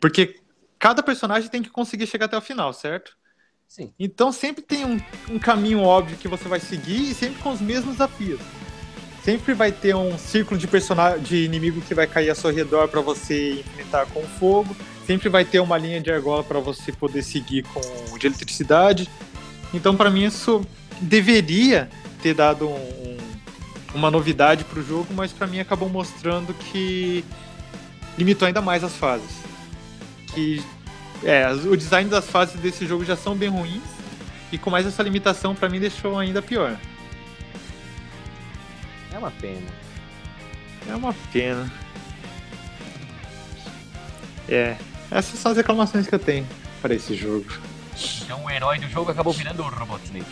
[0.00, 0.40] Porque
[0.84, 3.16] cada personagem tem que conseguir chegar até o final, certo?
[3.66, 3.90] Sim.
[3.98, 7.60] Então sempre tem um, um caminho óbvio que você vai seguir e sempre com os
[7.62, 8.38] mesmos desafios.
[9.22, 12.86] Sempre vai ter um círculo de personagem, de inimigo que vai cair ao seu redor
[12.88, 14.76] para você enfrentar com fogo.
[15.06, 19.08] Sempre vai ter uma linha de argola para você poder seguir com de eletricidade.
[19.72, 20.66] Então, para mim, isso
[21.00, 21.88] deveria
[22.20, 23.16] ter dado um, um,
[23.94, 27.24] uma novidade para o jogo, mas para mim acabou mostrando que
[28.18, 29.42] limitou ainda mais as fases.
[30.34, 30.62] Que
[31.22, 33.82] é, o design das fases desse jogo já são bem ruins
[34.52, 36.76] e com mais essa limitação para mim deixou ainda pior.
[39.12, 39.66] É uma pena.
[40.88, 41.72] É uma pena.
[44.48, 44.76] É,
[45.10, 46.46] essas são as reclamações que eu tenho
[46.82, 47.46] para esse jogo.
[48.22, 50.26] Então o herói do jogo acabou virando o Robotnik.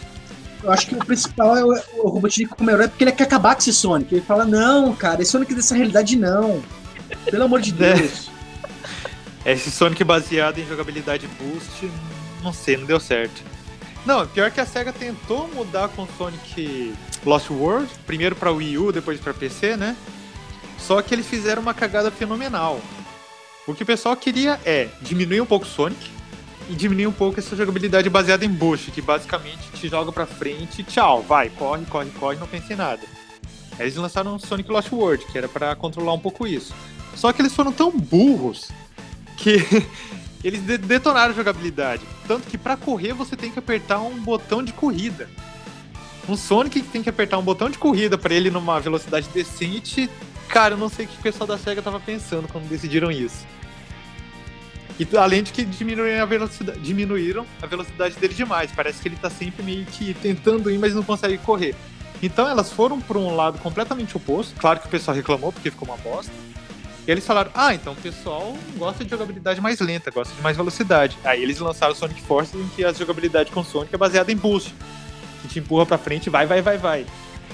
[0.62, 1.71] Eu acho que o principal é o,
[2.05, 4.14] o Robotnik como herói porque ele quer acabar com esse Sonic.
[4.14, 6.62] Ele fala, não, cara, esse Sonic dessa realidade não.
[7.25, 7.95] Pelo amor de É.
[7.95, 8.32] Deus.
[9.44, 11.90] Esse Sonic baseado em jogabilidade boost,
[12.42, 13.42] não sei, não deu certo.
[14.07, 18.92] Não, pior que a SEGA tentou mudar com Sonic Lost World, primeiro para Wii U,
[18.92, 19.96] depois para PC, né?
[20.78, 22.81] Só que eles fizeram uma cagada fenomenal.
[23.66, 26.11] O que o pessoal queria é diminuir um pouco o Sonic
[26.68, 30.83] e diminuir um pouco essa jogabilidade baseada em boost, que basicamente te joga pra frente
[30.85, 33.02] tchau, vai, corre, corre, corre, não pense em nada.
[33.72, 36.74] Aí eles lançaram Sonic Lost World, que era para controlar um pouco isso.
[37.14, 38.68] Só que eles foram tão burros
[39.37, 39.57] que
[40.42, 42.03] eles de- detonaram a jogabilidade.
[42.27, 45.29] Tanto que pra correr você tem que apertar um botão de corrida.
[46.29, 50.09] Um Sonic que tem que apertar um botão de corrida pra ele numa velocidade decente.
[50.49, 53.45] Cara, eu não sei o que o pessoal da SEGA tava pensando quando decidiram isso.
[55.01, 58.71] E além de que diminuíram a velocidade, diminuíram a velocidade dele demais.
[58.71, 61.75] Parece que ele tá sempre meio que tentando ir, mas não consegue correr.
[62.23, 64.55] Então elas foram por um lado completamente oposto.
[64.61, 66.31] Claro que o pessoal reclamou porque ficou uma bosta.
[67.07, 70.57] E eles falaram: ah, então o pessoal gosta de jogabilidade mais lenta, gosta de mais
[70.57, 71.17] velocidade.
[71.25, 74.75] Aí eles lançaram Sonic Forces, em que a jogabilidade com Sonic é baseada em boost.
[75.43, 77.07] Que te empurra pra frente, vai, vai, vai, vai.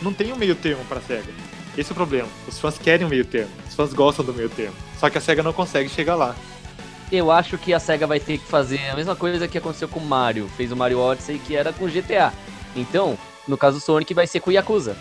[0.03, 1.33] Não tem um meio termo pra SEGA.
[1.77, 2.29] Esse é o problema.
[2.47, 3.51] Os fãs querem um meio termo.
[3.69, 4.75] Os fãs gostam do meio termo.
[4.99, 6.35] Só que a SEGA não consegue chegar lá.
[7.11, 10.01] Eu acho que a SEGA vai ter que fazer a mesma coisa que aconteceu com
[10.01, 10.49] o Mario.
[10.57, 12.33] Fez o Mario Odyssey, que era com GTA.
[12.77, 14.97] Então, no caso do Sonic, vai ser com o Yakuza.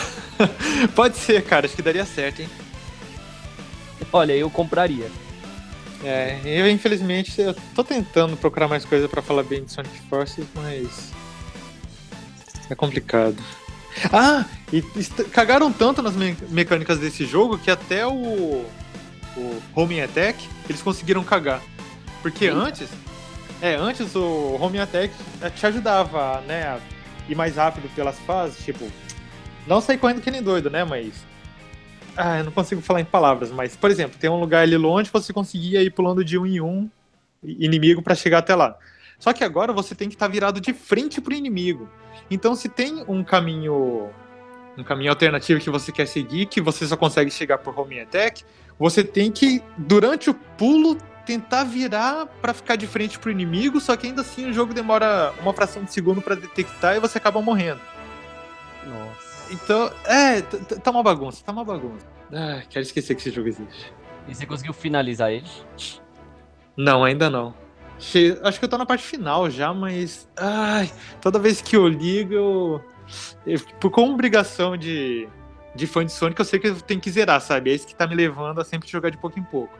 [0.96, 1.66] Pode ser, cara.
[1.66, 2.48] Acho que daria certo, hein?
[4.12, 5.10] Olha, eu compraria.
[6.02, 10.46] É, eu infelizmente eu tô tentando procurar mais coisa pra falar bem de Sonic Forces,
[10.54, 11.12] mas
[12.70, 13.36] é complicado.
[14.12, 14.80] Ah, e
[15.30, 18.64] cagaram tanto nas me- mecânicas desse jogo que até o,
[19.36, 21.60] o Homing Attack eles conseguiram cagar.
[22.22, 22.56] Porque Eita.
[22.56, 22.88] antes,
[23.60, 25.12] é, antes o Homing Attack
[25.54, 26.78] te ajudava, né, a
[27.28, 28.90] ir mais rápido pelas fases, tipo,
[29.66, 31.12] não sair correndo que nem doido, né, mas
[32.16, 35.10] ah, eu não consigo falar em palavras, mas, por exemplo, tem um lugar ali longe
[35.12, 36.88] você conseguia ir pulando de um em um
[37.42, 38.76] inimigo para chegar até lá.
[39.18, 41.88] Só que agora você tem que estar virado de frente pro inimigo.
[42.30, 44.08] Então, se tem um caminho
[44.78, 48.44] um caminho alternativo que você quer seguir, que você só consegue chegar por home attack,
[48.78, 50.96] você tem que durante o pulo
[51.26, 55.34] tentar virar para ficar de frente pro inimigo, só que ainda assim o jogo demora
[55.40, 57.80] uma fração de segundo para detectar e você acaba morrendo.
[59.50, 62.06] Então, é, tá uma bagunça, tá uma bagunça.
[62.32, 63.92] Ah, quero esquecer que esse jogo existe.
[64.28, 65.46] E você conseguiu finalizar ele?
[66.76, 67.54] Não, ainda não.
[67.98, 70.28] Che- Acho que eu tô na parte final já, mas.
[70.38, 72.84] Ai, toda vez que eu ligo, eu.
[73.46, 75.28] eu por como obrigação de,
[75.74, 77.70] de fã de Sonic, eu sei que eu tenho que zerar, sabe?
[77.70, 79.76] É isso que tá me levando a sempre jogar de pouco em pouco.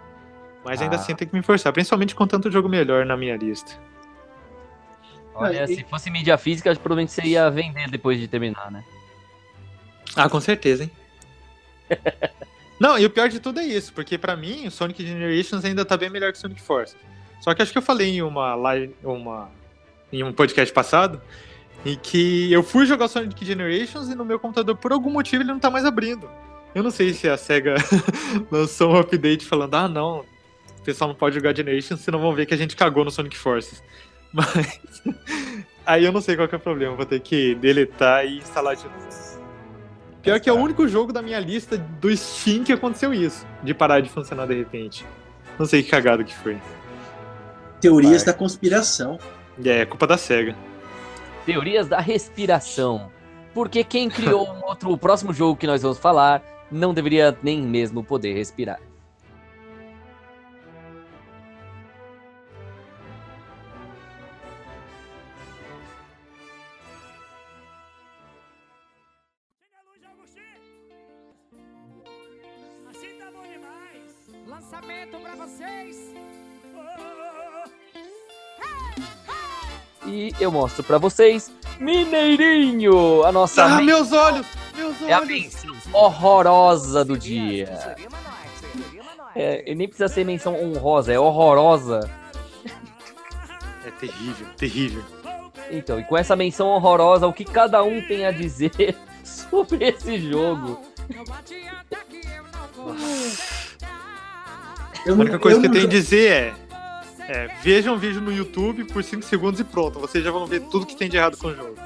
[0.64, 0.98] Mas ainda Ah.
[0.98, 3.72] assim eu tenho que me forçar, principalmente com tanto jogo melhor na minha lista.
[5.34, 8.84] Olha, e- se fosse mídia física, provavelmente você ia vender depois de terminar, né?
[10.16, 10.90] Ah, com certeza, hein?
[12.80, 15.84] Não, e o pior de tudo é isso, porque pra mim o Sonic Generations ainda
[15.84, 16.96] tá bem melhor que o Sonic Forces.
[17.40, 19.50] Só que acho que eu falei em uma live, uma
[20.12, 21.20] em um podcast passado,
[21.84, 25.52] em que eu fui jogar Sonic Generations e no meu computador por algum motivo ele
[25.52, 26.28] não tá mais abrindo.
[26.74, 27.74] Eu não sei se a Sega
[28.50, 30.20] lançou um update falando: "Ah, não,
[30.78, 33.36] o pessoal não pode jogar Generations, senão vão ver que a gente cagou no Sonic
[33.36, 33.82] Forces".
[34.32, 34.80] Mas
[35.84, 36.94] aí eu não sei qual é o problema.
[36.94, 39.29] Vou ter que deletar e instalar de novo.
[40.22, 43.46] Pior que é o único jogo da minha lista do Steam que aconteceu isso.
[43.62, 45.06] De parar de funcionar de repente.
[45.58, 46.58] Não sei que cagado que foi.
[47.80, 48.32] Teorias Vai.
[48.32, 49.18] da conspiração.
[49.64, 50.54] É, culpa da SEGA.
[51.46, 53.10] Teorias da respiração.
[53.54, 57.60] Porque quem criou um outro, o próximo jogo que nós vamos falar não deveria nem
[57.60, 58.78] mesmo poder respirar.
[80.10, 84.44] E eu mostro pra vocês Mineirinho, a nossa Ah, meus olhos!
[84.76, 85.28] Meus é a olhos!
[85.28, 87.94] menção horrorosa do dia.
[89.36, 92.10] É, e nem precisa ser menção honrosa, é horrorosa.
[93.86, 95.04] É terrível, terrível.
[95.70, 100.18] Então, e com essa menção horrorosa, o que cada um tem a dizer sobre esse
[100.28, 100.80] jogo?
[101.08, 101.24] Eu
[102.52, 102.94] não vou.
[105.06, 106.54] Eu A única coisa eu que eu tenho a dizer é,
[107.30, 109.98] é: vejam um vídeo no YouTube por 5 segundos e pronto.
[110.00, 111.76] Vocês já vão ver tudo que tem de errado com o jogo.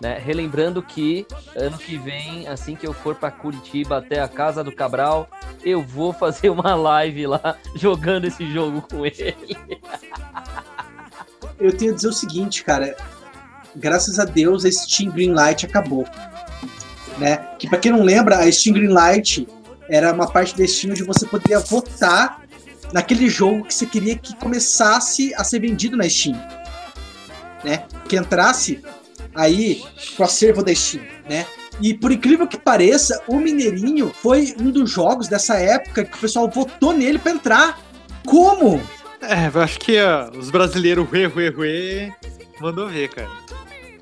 [0.00, 0.18] né?
[0.18, 1.26] Relembrando que
[1.56, 5.28] ano que vem, assim que eu for pra Curitiba até a casa do Cabral,
[5.64, 9.56] eu vou fazer uma live lá jogando esse jogo com ele.
[11.58, 12.96] eu tenho a dizer o seguinte, cara.
[13.76, 16.06] Graças a Deus a Steam Greenlight acabou.
[17.18, 17.38] Né?
[17.58, 19.48] Que pra quem não lembra, a Steam Greenlight
[19.88, 22.43] era uma parte da Steam onde você poderia votar
[22.92, 26.36] naquele jogo que você queria que começasse a ser vendido na Steam.
[27.64, 27.84] Né?
[28.08, 28.82] Que entrasse
[29.34, 29.82] aí
[30.14, 31.46] pro acervo da Steam, né?
[31.80, 36.20] E por incrível que pareça, o Mineirinho foi um dos jogos dessa época que o
[36.20, 37.80] pessoal votou nele pra entrar.
[38.24, 38.80] Como?
[39.20, 42.12] É, eu acho que ó, os brasileiros ruê, ruê, ruê,
[42.60, 43.28] mandou ver, cara.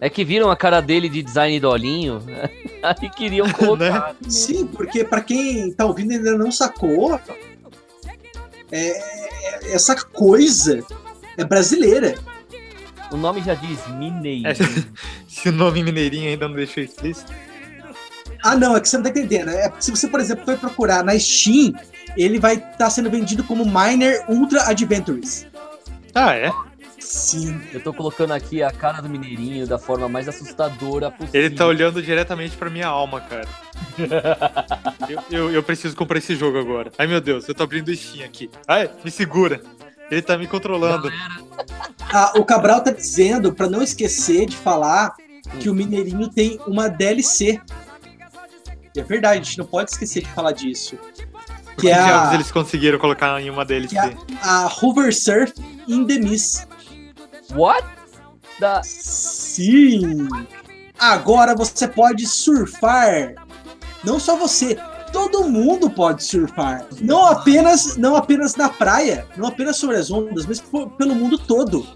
[0.00, 2.20] É que viram a cara dele de design do olhinho,
[2.82, 4.16] aí queriam colocar.
[4.28, 7.18] Sim, porque pra quem tá ouvindo e ainda não sacou,
[8.72, 10.82] é- essa coisa
[11.36, 12.14] é brasileira.
[13.10, 14.48] O nome já diz Mineiro.
[14.48, 14.54] É,
[15.28, 17.32] se o nome mineirinho ainda não deixou explícito.
[18.42, 19.50] Ah, não, é que você não tá entendendo.
[19.50, 21.72] É, se você, por exemplo, for procurar na Steam,
[22.16, 25.46] ele vai estar sendo vendido como Miner Ultra Adventures.
[26.14, 26.50] Ah, é?
[27.04, 27.60] Sim.
[27.72, 31.40] Eu tô colocando aqui a cara do Mineirinho da forma mais assustadora possível.
[31.40, 33.46] Ele tá olhando diretamente pra minha alma, cara.
[35.10, 36.92] eu, eu, eu preciso comprar esse jogo agora.
[36.96, 38.48] Ai, meu Deus, eu tô abrindo o Steam aqui.
[38.66, 39.60] Ai, me segura.
[40.10, 41.10] Ele tá me controlando.
[42.12, 45.14] Ah, o Cabral tá dizendo, pra não esquecer de falar,
[45.58, 47.60] que o Mineirinho tem uma DLC.
[48.94, 50.96] E é verdade, a gente não pode esquecer de falar disso.
[51.76, 53.88] Que Que é a, eles conseguiram colocar em uma DLC?
[53.88, 55.52] que é a Hover Surf
[55.88, 56.66] in the Mist.
[57.54, 57.86] What?
[58.58, 58.82] Da...
[58.82, 60.28] Sim!
[60.98, 63.34] Agora você pode surfar.
[64.04, 64.76] Não só você,
[65.12, 66.86] todo mundo pode surfar.
[67.00, 70.62] Não apenas, não apenas na praia, não apenas sobre as ondas, mas
[70.96, 71.86] pelo mundo todo.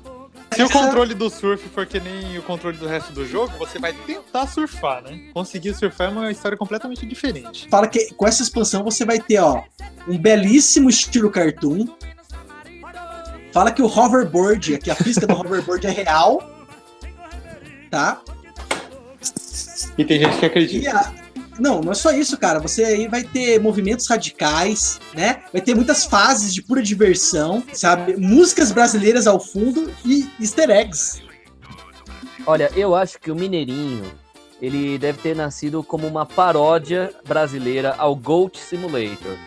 [0.55, 3.79] Se o controle do surf for que nem o controle do resto do jogo, você
[3.79, 5.31] vai tentar surfar, né?
[5.35, 7.69] Conseguir surfar é uma história completamente diferente.
[7.69, 9.63] Fala que com essa expansão você vai ter, ó,
[10.09, 11.87] um belíssimo estilo cartoon.
[13.57, 16.47] Fala que o hoverboard, que a física do hoverboard é real.
[17.91, 18.21] Tá?
[19.97, 20.91] E tem gente que acredita.
[20.95, 21.11] a-
[21.59, 22.61] Não, não é só isso, cara.
[22.61, 25.43] Você aí vai ter movimentos radicais, né?
[25.51, 28.15] Vai ter muitas fases de pura diversão, sabe?
[28.19, 31.23] Músicas brasileiras ao fundo e easter eggs.
[32.47, 34.05] Olha, eu acho que o Mineirinho,
[34.61, 39.39] ele deve ter nascido como uma paródia brasileira ao Goat Simulator.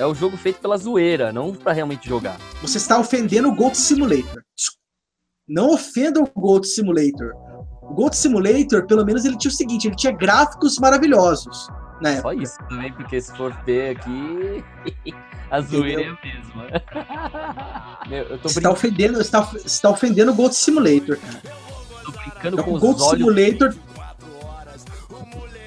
[0.00, 2.38] É o jogo feito pela zoeira, não pra realmente jogar.
[2.62, 4.42] Você está ofendendo o Goat Simulator.
[5.46, 7.34] Não ofenda o Goat Simulator.
[7.82, 11.68] O Goat Simulator, pelo menos, ele tinha o seguinte: ele tinha gráficos maravilhosos.
[12.00, 12.18] Né?
[12.22, 14.64] Só isso também, porque se for ver aqui,
[15.50, 16.66] a zoeira é a mesma.
[18.08, 21.42] Meu, eu tô Você está ofendendo, você tá, você está ofendendo o Goat Simulator, cara.
[22.24, 23.76] brincando com O os Goat olhos.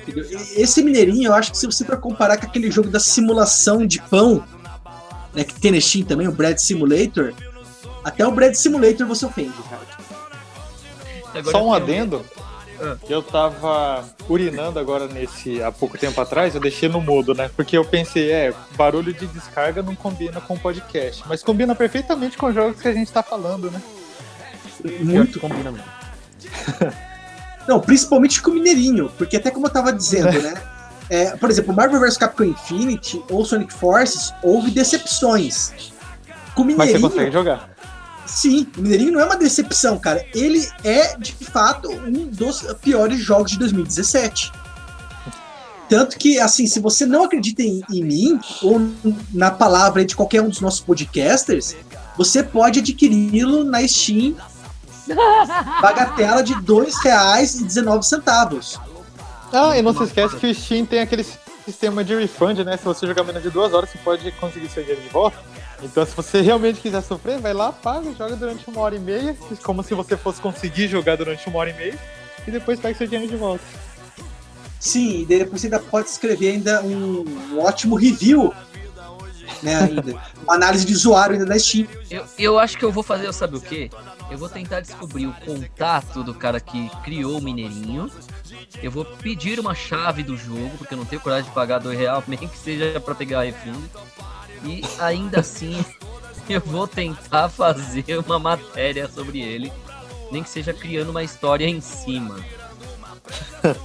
[0.08, 0.26] Entendeu?
[0.56, 4.02] Esse mineirinho, eu acho que se você for comparar com aquele jogo da simulação de
[4.02, 4.44] pão,
[5.34, 7.34] né, que tem na Steam também, o Bread Simulator,
[8.04, 11.44] até o Bread Simulator você ofende, cara.
[11.50, 12.24] Só um adendo.
[13.08, 17.50] Eu tava urinando agora nesse há pouco tempo atrás, eu deixei no mudo, né?
[17.56, 22.48] Porque eu pensei, é, barulho de descarga não combina com podcast, mas combina perfeitamente com
[22.48, 23.82] os jogos que a gente tá falando, né?
[25.00, 25.40] Muito.
[25.40, 25.88] Combina mesmo.
[27.68, 30.54] Não, principalmente com o Mineirinho, porque até como eu tava dizendo, né?
[31.10, 35.72] é, por exemplo, Marvel vs Capcom Infinity ou Sonic Forces houve decepções.
[36.56, 37.70] Com o Mas você Mineirinho, consegue jogar.
[38.26, 40.26] Sim, o Mineirinho não é uma decepção, cara.
[40.34, 44.52] Ele é, de fato, um dos piores jogos de 2017.
[45.90, 48.82] Tanto que, assim, se você não acredita em, em mim, ou
[49.32, 51.76] na palavra de qualquer um dos nossos podcasters,
[52.18, 54.36] você pode adquiri-lo na Steam,
[55.82, 58.80] bagatela de R$ 2,19.
[59.52, 61.26] Ah, e não se esquece que o Steam tem aquele
[61.66, 62.78] sistema de refund, né?
[62.78, 65.38] Se você jogar menos de duas horas, você pode conseguir seu dinheiro de volta.
[65.82, 69.36] Então, se você realmente quiser sofrer, vai lá, paga, joga durante uma hora e meia,
[69.64, 72.00] como se você fosse conseguir jogar durante uma hora e meia,
[72.48, 73.64] e depois pega seu dinheiro de volta.
[74.80, 78.54] Sim, e depois você ainda pode escrever ainda um, um ótimo review,
[79.62, 80.22] né, ainda.
[80.44, 81.88] Uma análise de usuário ainda da Steam.
[82.10, 83.90] Eu, eu acho que eu vou fazer, sabe o quê?
[84.30, 88.10] Eu vou tentar descobrir o contato do cara que criou o Mineirinho.
[88.82, 91.98] Eu vou pedir uma chave do jogo, porque eu não tenho coragem de pagar dois
[91.98, 93.84] reais, nem que seja pra pegar refund.
[94.66, 95.84] E ainda assim,
[96.50, 99.72] eu vou tentar fazer uma matéria sobre ele,
[100.32, 102.36] nem que seja criando uma história em cima.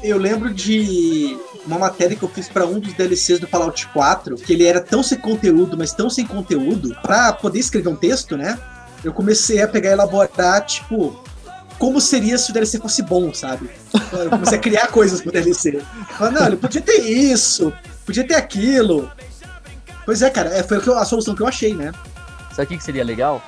[0.03, 4.37] Eu lembro de uma matéria que eu fiz para um dos DLCs do Fallout 4,
[4.37, 8.37] que ele era tão sem conteúdo, mas tão sem conteúdo, para poder escrever um texto,
[8.37, 8.59] né?
[9.05, 11.23] Eu comecei a pegar e elaborar, tipo,
[11.79, 13.71] como seria se o DLC fosse bom, sabe?
[14.13, 15.81] Eu comecei a criar coisas pro DLC.
[16.17, 17.73] Falei, não, ele podia ter isso,
[18.05, 19.11] podia ter aquilo.
[20.05, 21.93] Pois é, cara, é, foi a solução que eu achei, né?
[22.51, 23.43] Sabe o que que seria legal?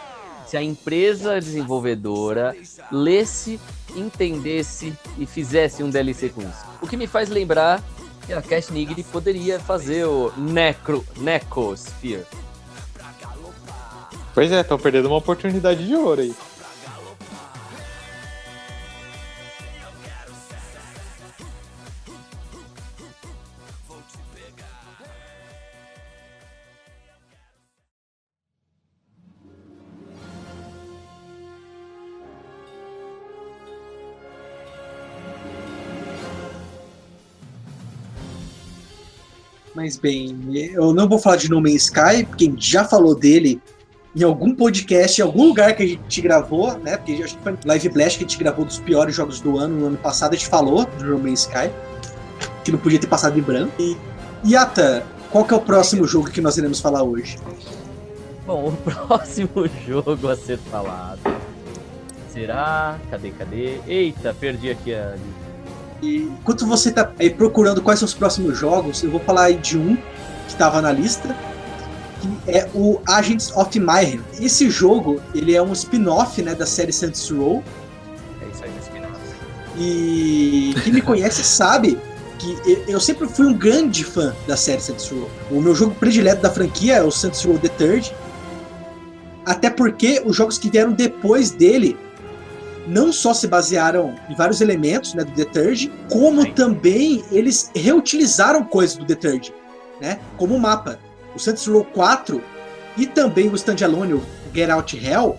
[0.47, 2.55] Se a empresa desenvolvedora
[2.91, 3.61] lesse,
[3.95, 6.65] entendesse e fizesse um DLC com isso.
[6.81, 7.83] O que me faz lembrar
[8.27, 12.25] que a Cash Nigri poderia fazer o Necro, Necosphere.
[14.33, 16.35] Pois é, estão perdendo uma oportunidade de ouro aí.
[39.75, 40.37] Mas bem,
[40.75, 43.61] eu não vou falar de No Man's Sky, porque já falou dele
[44.15, 46.97] em algum podcast, em algum lugar que a gente gravou, né?
[46.97, 49.79] Porque acho que foi Live Blast que a gente gravou dos piores jogos do ano.
[49.79, 51.71] No ano passado a gente falou de No Man's Sky,
[52.65, 53.73] que não podia ter passado em branco.
[53.79, 53.97] E,
[54.47, 57.39] Yata, qual que é o próximo jogo que nós iremos falar hoje?
[58.47, 61.21] Bom, o próximo jogo a ser falado
[62.33, 62.99] será.
[63.11, 63.81] Cadê, cadê?
[63.87, 65.15] Eita, perdi aqui a.
[66.03, 69.57] E enquanto você tá aí procurando quais são os próximos jogos, eu vou falar aí
[69.57, 70.03] de um que
[70.49, 71.37] estava na lista,
[72.21, 74.21] que é o Agents of Mayhem.
[74.41, 77.63] Esse jogo, ele é um spin-off, né, da série Saints Row,
[78.43, 79.15] É isso aí, spin-off.
[79.79, 81.99] e quem me conhece sabe
[82.39, 82.57] que
[82.89, 85.29] eu- sempre fui um grande fã da série Saints Row.
[85.51, 88.15] O meu jogo predileto da franquia é o Saints Row The Third,
[89.45, 91.97] até porque os jogos que vieram depois dele
[92.87, 96.53] não só se basearam em vários elementos né, do The Third, como Sim.
[96.53, 99.55] também eles reutilizaram coisas do The Third,
[100.01, 100.19] né?
[100.39, 100.99] Como o mapa.
[101.35, 102.43] O Saints Row 4
[102.97, 104.21] e também o Standalone,
[104.55, 105.39] Get Out Hell,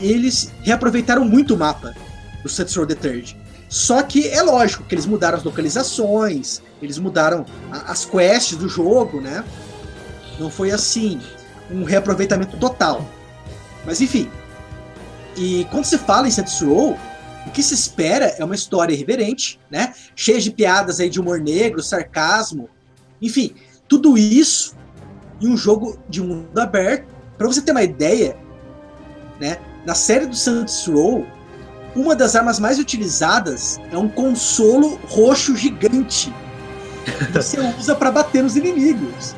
[0.00, 1.94] eles reaproveitaram muito o mapa
[2.42, 3.36] do Saints Row The Third.
[3.68, 8.68] Só que é lógico que eles mudaram as localizações, eles mudaram a- as quests do
[8.68, 9.44] jogo, né?
[10.38, 11.20] Não foi assim
[11.70, 13.06] um reaproveitamento total.
[13.86, 14.28] Mas enfim.
[15.36, 16.98] E quando se fala em Saints Row,
[17.46, 19.94] o que se espera é uma história irreverente, né?
[20.16, 22.68] Cheia de piadas aí de humor negro, sarcasmo,
[23.22, 23.54] enfim,
[23.90, 24.76] tudo isso
[25.40, 27.12] em um jogo de mundo aberto.
[27.36, 28.36] Para você ter uma ideia,
[29.40, 29.58] né?
[29.84, 31.26] Na série do Saints Row,
[31.96, 36.32] uma das armas mais utilizadas é um consolo roxo gigante.
[37.04, 39.34] que Você usa para bater nos inimigos.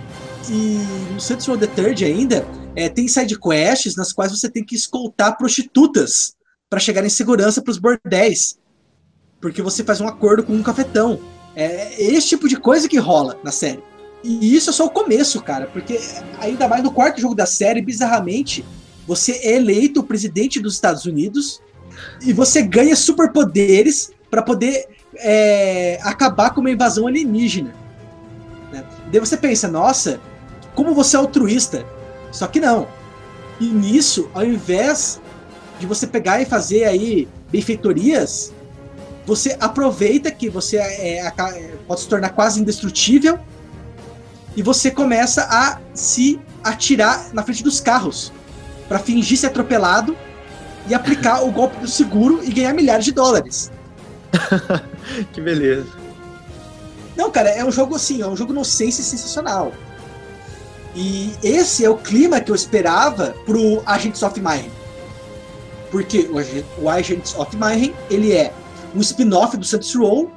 [0.51, 0.79] E
[1.13, 4.75] no Saints Row The Third ainda é, tem side quests nas quais você tem que
[4.75, 6.35] escoltar prostitutas
[6.69, 8.59] para chegar em segurança para os bordéis.
[9.41, 11.19] Porque você faz um acordo com um cafetão.
[11.55, 13.92] É esse tipo de coisa que rola na série.
[14.23, 16.01] E isso é só o começo, cara, porque
[16.39, 18.65] ainda mais no quarto jogo da série, bizarramente,
[19.07, 21.61] você é eleito o presidente dos Estados Unidos
[22.25, 27.75] e você ganha superpoderes para poder é, acabar com uma invasão alienígena.
[28.73, 28.85] Né?
[29.11, 30.21] Daí você pensa, nossa,
[30.75, 31.85] como você é altruísta.
[32.31, 32.89] Só que não.
[33.61, 35.21] E nisso, ao invés
[35.79, 38.53] de você pegar e fazer aí benfeitorias,
[39.27, 43.39] você aproveita que você é, aca- é, pode se tornar quase indestrutível
[44.57, 48.33] e você começa a se atirar na frente dos carros
[48.89, 50.17] para fingir ser atropelado
[50.87, 53.71] e aplicar o golpe do seguro e ganhar milhares de dólares.
[55.33, 55.91] Que beleza.
[57.17, 59.73] Não, cara, é um jogo assim, é um jogo inocência e sensacional.
[60.95, 64.71] E esse é o clima que eu esperava pro Agents of Mayhem.
[65.91, 66.31] Porque
[66.79, 68.53] o Agents of Mayhem, ele é
[68.95, 70.31] um spin-off do Saints Row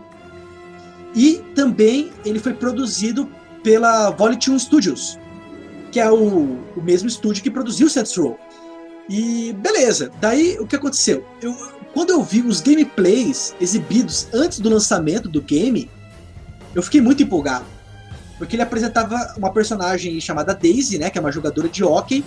[1.14, 3.30] e também ele foi produzido
[3.66, 5.18] pela Volition Studios,
[5.92, 8.40] que é o, o mesmo estúdio que produziu Saints Row.
[9.10, 11.26] E beleza, daí o que aconteceu?
[11.42, 11.52] Eu,
[11.92, 15.90] quando eu vi os gameplays exibidos antes do lançamento do game,
[16.76, 17.66] eu fiquei muito empolgado.
[18.38, 22.24] Porque ele apresentava uma personagem chamada Daisy, né, que é uma jogadora de hockey,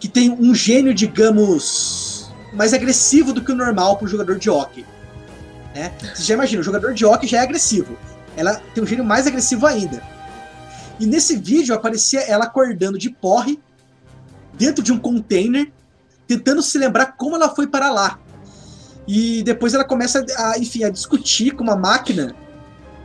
[0.00, 4.48] que tem um gênio, digamos, mais agressivo do que o normal para um jogador de
[4.48, 4.86] hockey.
[5.74, 5.92] Né?
[6.14, 7.98] Você já imagina, o jogador de hockey já é agressivo.
[8.34, 10.02] Ela tem um gênio mais agressivo ainda.
[11.02, 13.58] E nesse vídeo aparecia ela acordando de porre
[14.54, 15.72] dentro de um container,
[16.28, 18.20] tentando se lembrar como ela foi para lá.
[19.08, 22.36] E depois ela começa a, enfim, a discutir com uma máquina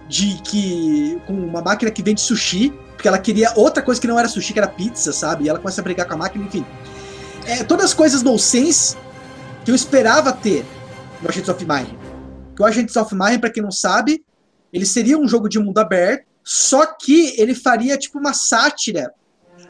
[0.07, 4.19] de que com uma máquina que vende sushi, porque ela queria outra coisa que não
[4.19, 5.45] era sushi, que era pizza, sabe?
[5.45, 6.63] E ela começa a brigar com a máquina, enfim.
[7.47, 8.95] É, todas as coisas nonsense
[9.65, 10.63] que eu esperava ter
[11.19, 11.97] no Agents of Mayhem.
[12.55, 14.23] Que o Agents of Mayhem, pra quem não sabe,
[14.71, 19.13] ele seria um jogo de mundo aberto, só que ele faria tipo uma sátira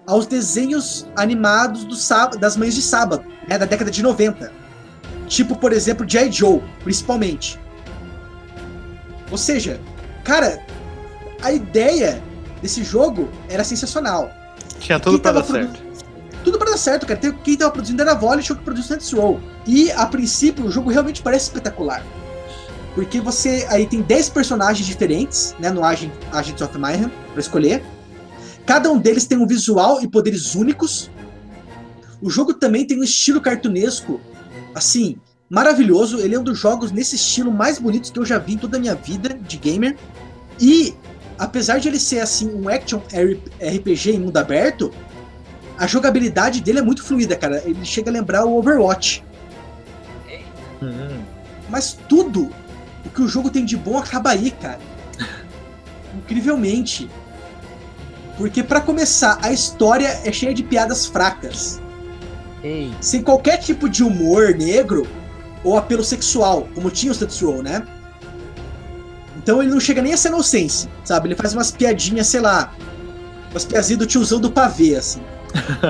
[0.05, 4.51] aos desenhos animados do sábado, das mães de sábado, né, da década de 90.
[5.27, 6.31] Tipo, por exemplo, G.I.
[6.31, 7.59] Joe, principalmente.
[9.31, 9.79] Ou seja,
[10.23, 10.63] cara,
[11.41, 12.21] a ideia
[12.61, 14.31] desse jogo era sensacional.
[14.79, 15.87] Tinha tudo pra dar produ- certo.
[16.43, 17.19] Tudo pra dar certo, cara.
[17.43, 19.39] Quem tava produzindo era a Volition que produziu Saints Row.
[19.65, 22.03] E, a princípio, o jogo realmente parece espetacular.
[22.97, 27.83] Porque você aí tem 10 personagens diferentes, né, no Agent, Agents of Mayhem, pra escolher.
[28.65, 31.07] Cada um deles tem um visual e poderes únicos.
[32.19, 34.19] O jogo também tem um estilo cartunesco,
[34.73, 35.15] assim,
[35.47, 36.17] maravilhoso.
[36.19, 38.77] Ele é um dos jogos nesse estilo mais bonitos que eu já vi em toda
[38.77, 39.95] a minha vida de gamer.
[40.59, 40.95] E,
[41.37, 42.99] apesar de ele ser, assim, um action
[43.61, 44.91] RPG em mundo aberto,
[45.77, 47.61] a jogabilidade dele é muito fluida, cara.
[47.63, 49.23] Ele chega a lembrar o Overwatch.
[50.81, 51.21] Hum,
[51.69, 52.51] Mas tudo
[53.07, 54.79] o que o jogo tem de bom acaba aí, cara.
[56.15, 57.09] Incrivelmente.
[58.37, 61.81] Porque pra começar, a história é cheia de piadas fracas,
[62.63, 65.07] Ei, sem qualquer tipo de humor negro
[65.63, 67.85] ou apelo sexual, como tinha o Row, né?
[69.37, 71.29] Então ele não chega nem a ser inocência, sabe?
[71.29, 72.73] Ele faz umas piadinhas, sei lá,
[73.51, 75.21] umas piadinhas do tiozão do pavê, assim.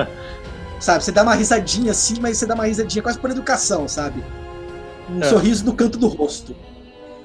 [0.80, 1.04] sabe?
[1.04, 4.24] Você dá uma risadinha assim, mas você dá uma risadinha quase por educação, sabe?
[5.10, 5.28] Um É.
[5.28, 6.54] sorriso no canto do rosto.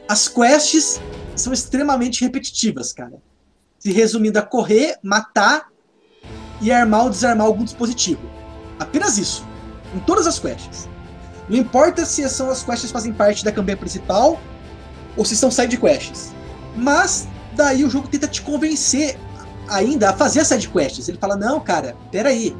[0.07, 1.01] As quests
[1.35, 3.21] são extremamente repetitivas, cara.
[3.79, 5.69] Se resumindo a correr, matar
[6.61, 8.21] e armar ou desarmar algum dispositivo.
[8.79, 9.45] Apenas isso.
[9.95, 10.89] Em todas as quests.
[11.49, 14.39] Não importa se são as quests que fazem parte da campanha principal
[15.15, 16.33] ou se são side quests.
[16.75, 19.17] Mas daí o jogo tenta te convencer
[19.67, 21.07] ainda a fazer as side quests.
[21.07, 22.55] Ele fala: "Não, cara, peraí,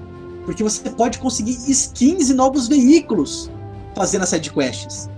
[0.46, 3.50] porque você pode conseguir skins e novos veículos
[3.96, 5.10] fazendo as side quests".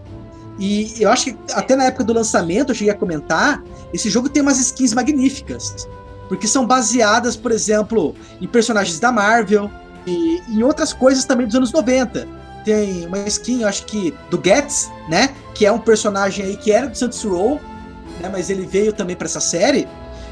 [0.59, 4.29] E eu acho que até na época do lançamento eu cheguei a comentar, esse jogo
[4.29, 5.87] tem umas skins magníficas,
[6.29, 9.69] porque são baseadas, por exemplo, em personagens da Marvel
[10.07, 14.39] e em outras coisas também dos anos 90 tem uma skin, eu acho que do
[14.39, 15.29] Gats, né?
[15.53, 17.61] Que é um personagem aí que era do Saints Row,
[18.19, 18.27] né?
[18.29, 19.87] Mas ele veio também pra essa série.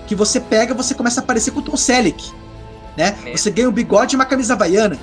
[0.07, 2.31] Que você pega, você começa a aparecer com o Tom Selleck,
[2.97, 3.15] né?
[3.31, 4.97] Você ganha um bigode e uma camisa havaiana.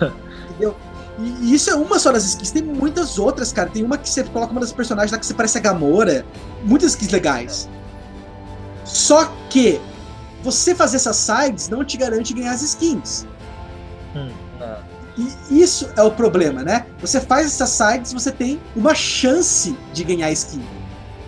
[0.48, 0.74] entendeu?
[1.18, 2.50] E, e isso é uma só das skins.
[2.50, 3.68] Tem muitas outras, cara.
[3.68, 6.24] Tem uma que você coloca uma das personagens lá que você parece a Gamora.
[6.62, 7.68] Muitas skins legais.
[8.84, 9.80] Só que
[10.42, 13.26] você fazer essas sides não te garante ganhar as skins.
[14.58, 14.94] não.
[15.48, 16.86] E isso é o problema, né?
[17.00, 20.62] Você faz essas sides, você tem uma chance de ganhar skin.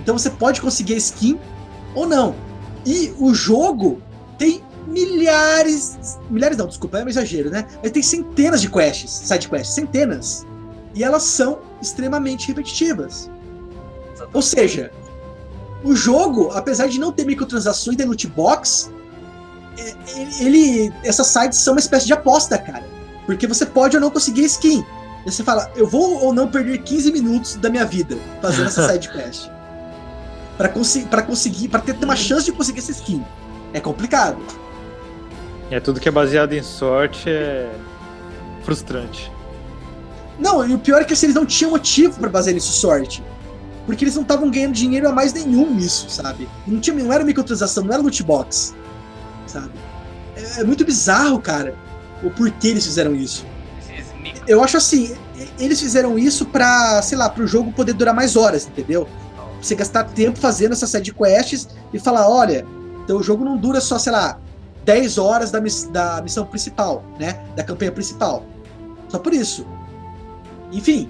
[0.01, 1.39] Então você pode conseguir a skin
[1.95, 2.35] ou não.
[2.85, 4.03] E o jogo
[4.37, 4.63] tem
[5.05, 6.19] milhares.
[6.31, 7.67] Milhares não, desculpa, é um exagero, né?
[7.83, 10.47] Ele tem centenas de quests, side quests, centenas.
[10.95, 13.31] E elas são extremamente repetitivas.
[14.33, 14.91] Ou seja,
[15.85, 18.91] o jogo, apesar de não ter microtransações de loot box,
[19.79, 22.85] é- ele, essas sites são uma espécie de aposta, cara.
[23.27, 24.85] Porque você pode ou não conseguir skin.
[25.27, 28.89] E você fala, eu vou ou não perder 15 minutos da minha vida fazendo essa
[28.89, 29.51] side quest.
[30.57, 33.23] Pra, consi pra conseguir, pra ter, ter uma chance de conseguir essa skin.
[33.75, 34.39] É complicado.
[35.71, 37.73] É tudo que é baseado em sorte é
[38.63, 39.33] frustrante.
[40.39, 43.23] Não, e o pior é que assim, eles não tinham motivo pra basear nisso sorte.
[43.87, 46.49] Porque eles não estavam ganhando dinheiro a mais nenhum nisso, sabe?
[46.67, 48.75] Não, tinha, não era microtransação, não era loot box.
[49.47, 49.71] Sabe?
[50.37, 51.75] É, é muito bizarro, cara,
[52.23, 53.47] o porquê eles fizeram isso.
[54.47, 55.17] Eu acho assim,
[55.59, 59.09] eles fizeram isso pra, sei lá, pro jogo poder durar mais horas, entendeu?
[59.61, 62.67] Você gastar tempo fazendo essas side quests e falar, olha,
[63.05, 64.39] então o jogo não dura só, sei lá,
[64.87, 67.45] 10 horas da, miss- da missão principal, né?
[67.55, 68.45] Da campanha principal.
[69.09, 69.67] Só por isso.
[70.73, 71.09] Enfim,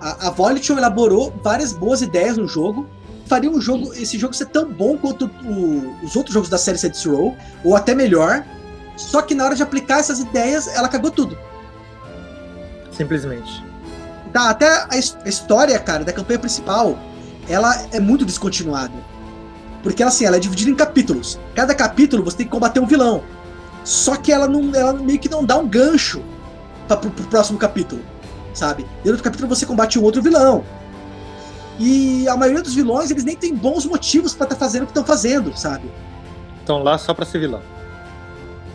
[0.00, 2.88] a, a Volition elaborou várias boas ideias no jogo.
[3.26, 6.78] Faria um jogo, esse jogo ser tão bom quanto o- os outros jogos da série
[6.78, 8.44] Saints Row, ou até melhor.
[8.96, 11.36] Só que na hora de aplicar essas ideias, ela cagou tudo.
[12.92, 13.64] Simplesmente.
[14.32, 14.88] Tá, até a,
[15.24, 16.96] a história, cara, da campanha principal,
[17.48, 18.92] ela é muito descontinuada.
[19.84, 21.38] Porque ela, assim, ela é dividida em capítulos.
[21.54, 23.22] Cada capítulo você tem que combater um vilão.
[23.84, 26.22] Só que ela, não, ela meio que não dá um gancho
[26.88, 28.00] pra, pro, pro próximo capítulo,
[28.54, 28.86] sabe?
[29.04, 30.64] Dentro do capítulo você combate um outro vilão.
[31.78, 34.92] E a maioria dos vilões, eles nem tem bons motivos pra estar fazendo o que
[34.92, 35.90] estão fazendo, sabe?
[36.60, 37.60] Estão lá só pra ser vilão.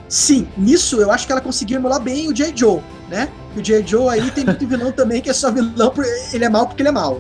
[0.07, 2.51] Sim, nisso eu acho que ela conseguiu emular bem o J.
[2.55, 3.30] Joe, né?
[3.55, 3.84] E o J.
[3.86, 5.91] Joe aí tem muito vilão também que é só vilão,
[6.32, 7.20] ele é mal porque ele é mal.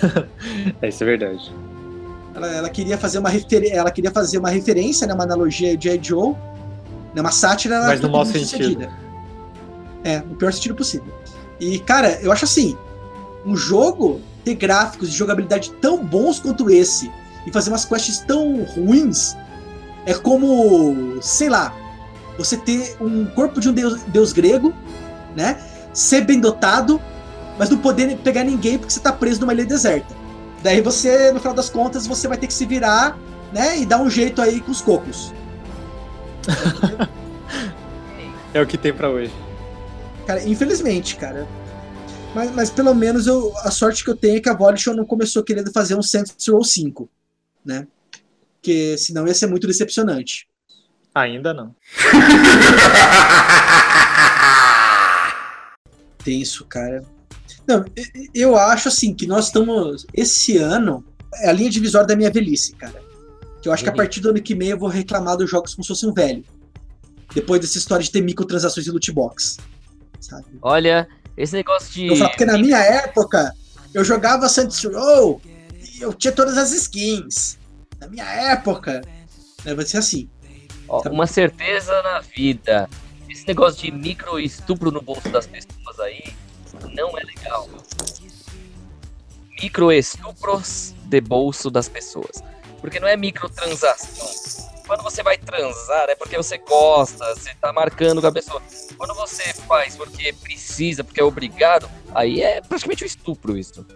[0.82, 1.52] É, isso é verdade.
[2.34, 3.70] Ela, ela queria fazer uma refer...
[3.72, 6.00] ela queria fazer uma referência, né, uma analogia ao J.
[6.02, 6.34] Joe,
[7.14, 7.80] né, uma sátira.
[7.86, 8.44] Mas no mau sentido.
[8.44, 8.92] sucedida.
[10.02, 11.14] É, no pior sentido possível.
[11.60, 12.76] E cara, eu acho assim,
[13.46, 17.10] um jogo ter gráficos de jogabilidade tão bons quanto esse
[17.46, 19.34] e fazer umas quests tão ruins
[20.06, 21.74] é como, sei lá,
[22.36, 24.74] você ter um corpo de um deus, deus grego,
[25.34, 25.58] né?
[25.92, 27.00] Ser bem dotado,
[27.58, 30.14] mas não poder pegar ninguém porque você tá preso numa ilha deserta.
[30.64, 33.18] Daí você, no final das contas, você vai ter que se virar,
[33.52, 33.78] né?
[33.78, 35.30] E dar um jeito aí com os cocos.
[38.54, 39.32] É o que tem pra hoje.
[40.26, 41.46] Cara, infelizmente, cara.
[42.34, 45.04] Mas, mas pelo menos eu, a sorte que eu tenho é que a Volition não
[45.04, 47.10] começou querendo fazer um Saints Row 5,
[47.64, 47.86] né?
[48.54, 50.48] Porque senão ia ser muito decepcionante.
[51.14, 51.74] Ainda não.
[56.24, 57.04] Tenso, cara.
[57.66, 57.84] Não,
[58.34, 60.06] eu acho assim que nós estamos.
[60.12, 61.04] Esse ano
[61.34, 63.02] é a linha divisória da minha velhice, cara.
[63.62, 63.96] Que eu acho que a Uhum.
[63.96, 66.44] partir do ano que vem eu vou reclamar dos jogos como se fosse um velho.
[67.34, 69.56] Depois dessa história de ter microtransações e loot box.
[70.20, 70.44] Sabe?
[70.62, 72.06] Olha, esse negócio de.
[72.08, 73.52] Eu falo, porque na minha época
[73.92, 75.40] eu jogava Saints Row
[75.96, 77.58] e eu tinha todas as skins.
[77.98, 79.00] Na minha época,
[79.64, 80.28] né, vai ser assim.
[80.86, 82.88] Ó, uma certeza na vida.
[83.28, 86.22] Esse negócio de micro estupro no bolso das pessoas aí
[86.92, 87.68] não é legal.
[89.60, 92.42] Micro estupros de bolso das pessoas.
[92.80, 94.62] Porque não é microtransação.
[94.86, 98.60] Quando você vai transar é porque você gosta, você tá marcando com a pessoa.
[98.98, 103.86] Quando você faz porque precisa, porque é obrigado, aí é praticamente um estupro isso.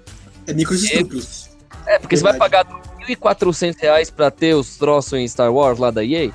[0.46, 1.50] É micros estupros.
[1.84, 2.68] É, porque você vai Verdade.
[2.68, 6.30] pagar 1.400 reais pra ter os troços em Star Wars lá da EA?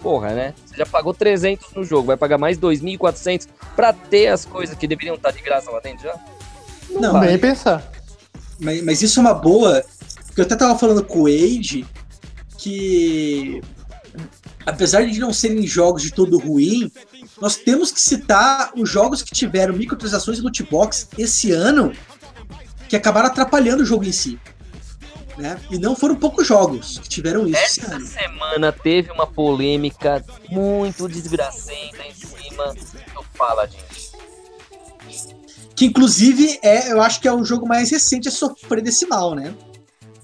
[0.00, 0.54] Porra, né?
[0.64, 4.86] Você já pagou 300 no jogo, vai pagar mais 2.400 pra ter as coisas que
[4.86, 6.14] deveriam estar de graça lá dentro já?
[6.90, 7.20] Não, vai.
[7.20, 7.92] mas, Nem pensar.
[8.60, 9.84] mas, mas isso é uma boa.
[10.26, 11.86] Porque eu até tava falando com o Wade
[12.56, 13.60] que.
[14.64, 16.92] Apesar de não serem jogos de todo ruim,
[17.40, 21.92] nós temos que citar os jogos que tiveram microtransações e loot box esse ano
[22.88, 24.38] que acabaram atrapalhando o jogo em si.
[25.38, 25.60] Né?
[25.70, 32.04] E não foram poucos jogos que tiveram isso Essa semana teve uma polêmica muito desgracenta
[32.04, 32.74] em cima
[33.14, 33.78] do Paladin.
[35.76, 39.32] Que inclusive é, eu acho que é o jogo mais recente a sofrer desse mal,
[39.32, 39.54] né?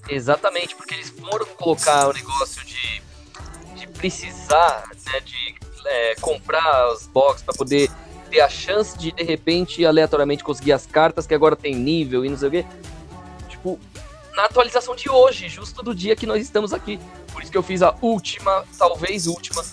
[0.09, 3.01] Exatamente, porque eles foram colocar o negócio de,
[3.75, 5.55] de precisar, né, de
[5.85, 7.89] é, comprar os box para poder
[8.29, 12.29] ter a chance de, de repente, aleatoriamente conseguir as cartas que agora tem nível e
[12.29, 12.65] não sei o quê.
[13.47, 13.79] Tipo,
[14.35, 16.99] na atualização de hoje, justo do dia que nós estamos aqui.
[17.31, 19.63] Por isso que eu fiz a última, talvez última,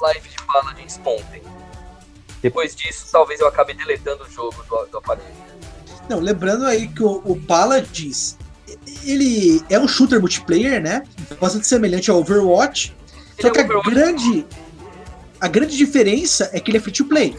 [0.00, 1.42] live de Paladins ontem.
[2.42, 5.28] Depois disso, talvez eu acabe deletando o jogo do, do aparelho.
[6.08, 8.36] Não, lembrando aí que o, o Paladins,
[9.04, 11.02] ele é um shooter multiplayer, né?
[11.40, 12.94] Bastante semelhante ao Overwatch.
[13.38, 13.90] Ele Só é que a Overwatch.
[13.90, 14.46] grande,
[15.40, 17.38] a grande diferença é que ele é free to play.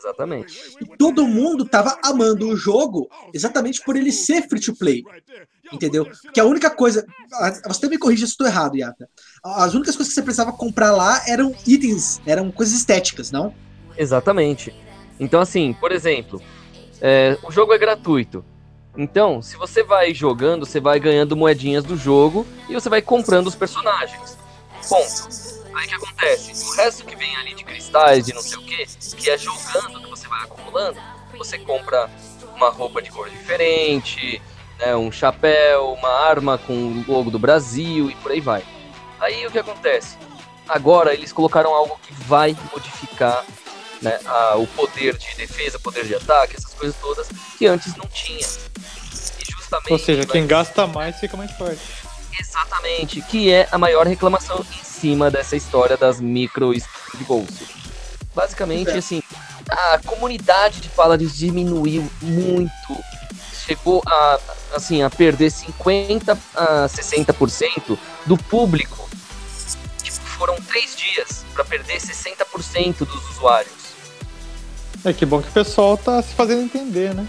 [0.00, 0.58] Exatamente.
[0.80, 5.04] E todo mundo tava amando o jogo exatamente por ele ser free to play.
[5.70, 6.10] Entendeu?
[6.32, 7.06] Que a única coisa.
[7.66, 9.08] Você me corrija se estou errado, Yata.
[9.44, 13.54] As únicas coisas que você precisava comprar lá eram itens, eram coisas estéticas, não?
[13.96, 14.74] Exatamente.
[15.18, 16.40] Então, assim, por exemplo,
[17.00, 18.42] é, o jogo é gratuito.
[18.96, 23.46] Então, se você vai jogando, você vai ganhando moedinhas do jogo e você vai comprando
[23.46, 24.36] os personagens.
[24.88, 25.49] Ponto.
[25.74, 26.64] Aí o que acontece?
[26.68, 30.00] O resto que vem ali de cristais e não sei o que, que é jogando
[30.02, 31.00] que você vai acumulando,
[31.36, 32.10] você compra
[32.54, 34.40] uma roupa de cor diferente,
[34.78, 38.64] né, um chapéu, uma arma com o logo do Brasil e por aí vai.
[39.20, 40.16] Aí o que acontece?
[40.68, 43.44] Agora eles colocaram algo que vai modificar
[44.02, 48.06] né, a- o poder de defesa, poder de ataque, essas coisas todas que antes não
[48.06, 48.38] tinha.
[48.38, 51.80] E justamente Ou seja, vai- quem gasta mais fica mais forte.
[52.38, 57.64] exatamente que é a maior reclamação em cima dessa história das micro de bolso.
[58.34, 58.98] Basicamente, É.
[58.98, 59.22] assim,
[59.68, 63.04] a comunidade de Paladins diminuiu muito.
[63.66, 64.38] Chegou a,
[64.74, 69.08] assim, a perder 50 a 60% do público.
[70.02, 73.72] Tipo, foram três dias para perder 60% dos usuários.
[75.04, 77.26] É que bom que o pessoal tá se fazendo entender, né?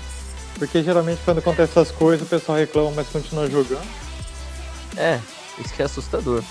[0.57, 3.88] Porque geralmente quando acontece essas coisas o pessoal reclama, mas continua jogando.
[4.97, 5.19] É,
[5.57, 6.43] isso que é assustador.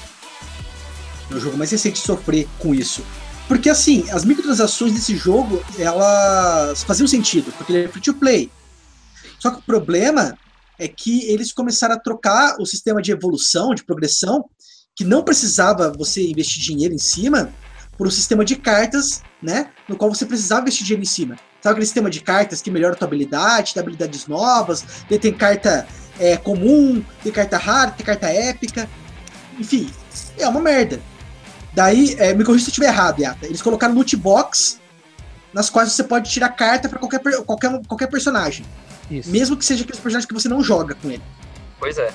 [1.31, 3.05] É o jogo mais recente de sofrer com isso.
[3.49, 8.51] Porque assim, as microtransações desse jogo, elas faziam sentido, porque ele é free to play.
[9.39, 10.39] Só que o problema
[10.79, 14.45] é que eles começaram a trocar o sistema de evolução, de progressão,
[14.95, 17.53] que não precisava você investir dinheiro em cima,
[17.97, 19.71] por um sistema de cartas, né?
[19.87, 21.37] No qual você precisava investir dinheiro em cima.
[21.63, 24.83] Sabe aquele sistema de cartas que melhora a tua habilidade, dá habilidades novas,
[25.21, 25.87] tem carta
[26.19, 28.89] é, comum, tem carta rara, tem carta épica.
[29.59, 29.91] Enfim,
[30.39, 30.99] é uma merda.
[31.73, 33.47] Daí, é, me corrija se eu estiver errado, Yata.
[33.47, 34.81] Eles colocaram loot box
[35.53, 38.65] nas quais você pode tirar carta para qualquer, qualquer, qualquer personagem.
[39.11, 39.31] Isso.
[39.31, 41.23] Mesmo que seja aqueles personagens que você não joga com ele.
[41.79, 42.13] Pois é.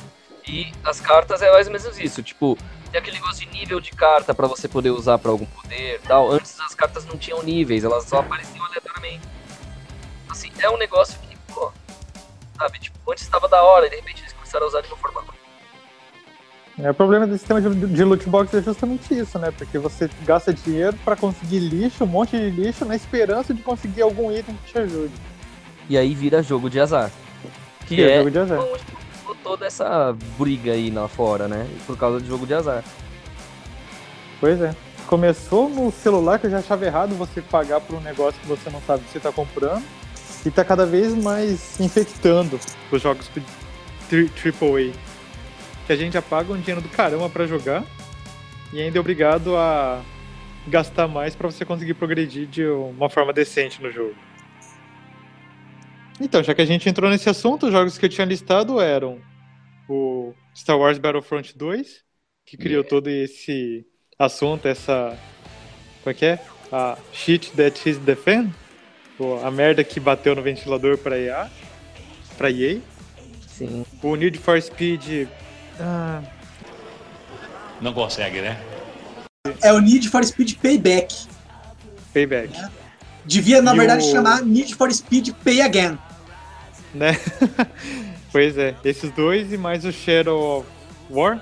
[0.48, 2.56] E as cartas é mais ou menos isso, tipo,
[2.96, 6.08] tem aquele negócio de nível de carta pra você poder usar pra algum poder e
[6.08, 6.32] tal.
[6.32, 9.28] Antes as cartas não tinham níveis, elas só apareciam aleatoriamente.
[10.30, 11.74] Assim, é um negócio que, pô,
[12.58, 14.98] sabe, tipo, antes estava da hora e de repente eles começaram a usar de uma
[14.98, 15.26] forma.
[16.78, 19.50] É, o problema desse sistema de, de loot box é justamente isso, né?
[19.52, 24.02] Porque você gasta dinheiro pra conseguir lixo, um monte de lixo, na esperança de conseguir
[24.02, 25.14] algum item que te ajude.
[25.90, 27.10] E aí vira jogo de azar.
[27.88, 28.60] Que Que é é, jogo de azar.
[29.42, 31.66] toda essa briga aí lá fora, né?
[31.86, 32.84] Por causa de jogo de azar.
[34.42, 34.76] Pois é.
[35.08, 38.70] Começou no celular que eu já achava errado você pagar por um negócio que você
[38.70, 39.84] não sabe que você tá comprando.
[40.46, 42.60] E tá cada vez mais infectando
[42.92, 43.30] os jogos
[44.12, 44.92] AAA.
[45.86, 47.84] Que a gente já paga um dinheiro do caramba pra jogar.
[48.74, 50.02] E ainda é obrigado a
[50.68, 54.16] gastar mais pra você conseguir progredir de uma forma decente no jogo.
[56.20, 59.20] Então, já que a gente entrou nesse assunto, os jogos que eu tinha listado eram
[59.88, 62.04] o Star Wars Battlefront 2,
[62.46, 63.86] que criou todo esse
[64.18, 65.18] assunto, essa.
[66.04, 66.40] Como é que é?
[66.72, 68.50] A shit that is the fan?
[69.44, 71.50] A merda que bateu no ventilador pra EA.
[72.38, 72.80] Pra EA.
[73.48, 73.86] Sim.
[74.02, 75.28] O Need for Speed.
[75.80, 76.22] Ah,
[77.82, 78.58] Não consegue, né?
[79.62, 81.28] É o Need for Speed Payback.
[82.14, 82.54] Payback.
[83.26, 85.98] Devia, na E verdade, o- chamar Need for Speed Pay Again.
[86.94, 87.12] Né?
[88.32, 90.68] pois é, esses dois e mais o Shadow of
[91.10, 91.40] War.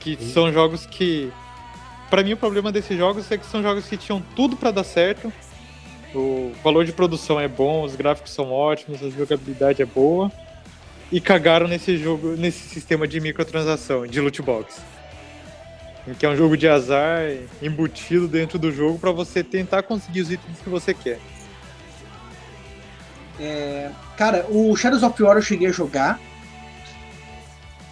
[0.00, 1.30] Que são jogos que.
[2.08, 4.84] Pra mim, o problema desses jogos é que são jogos que tinham tudo pra dar
[4.84, 5.30] certo.
[6.14, 10.32] O valor de produção é bom, os gráficos são ótimos, a jogabilidade é boa.
[11.10, 14.76] E cagaram nesse jogo, nesse sistema de microtransação, de loot box.
[16.18, 17.22] Que é um jogo de azar
[17.62, 21.18] embutido dentro do jogo pra você tentar conseguir os itens que você quer.
[24.16, 26.20] Cara, o Shadows of War eu cheguei a jogar.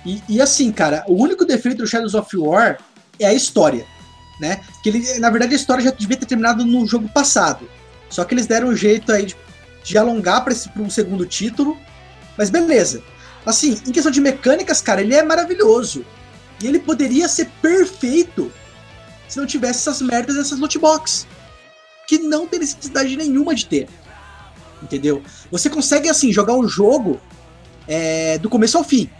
[0.05, 2.79] E, e assim, cara, o único defeito do Shadows of War
[3.19, 3.87] é a história,
[4.41, 4.61] né?
[4.83, 7.69] Que ele, na verdade, a história já devia ter terminado no jogo passado.
[8.11, 9.37] Só que eles deram um jeito aí de,
[9.85, 11.79] de alongar para um segundo título.
[12.37, 13.03] Mas beleza.
[13.45, 16.05] Assim, em questão de mecânicas, cara, ele é maravilhoso.
[16.63, 18.53] E ele poderia ser perfeito
[19.29, 21.27] se não tivesse essas merdas dessas loot box.
[22.07, 23.89] Que não tem necessidade nenhuma de ter.
[24.83, 25.23] Entendeu?
[25.51, 27.21] Você consegue, assim, jogar o jogo
[27.89, 29.11] é, do começo ao fim.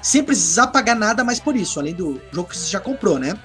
[0.00, 3.38] Sem precisar pagar nada mais por isso, além do jogo que você já comprou, né?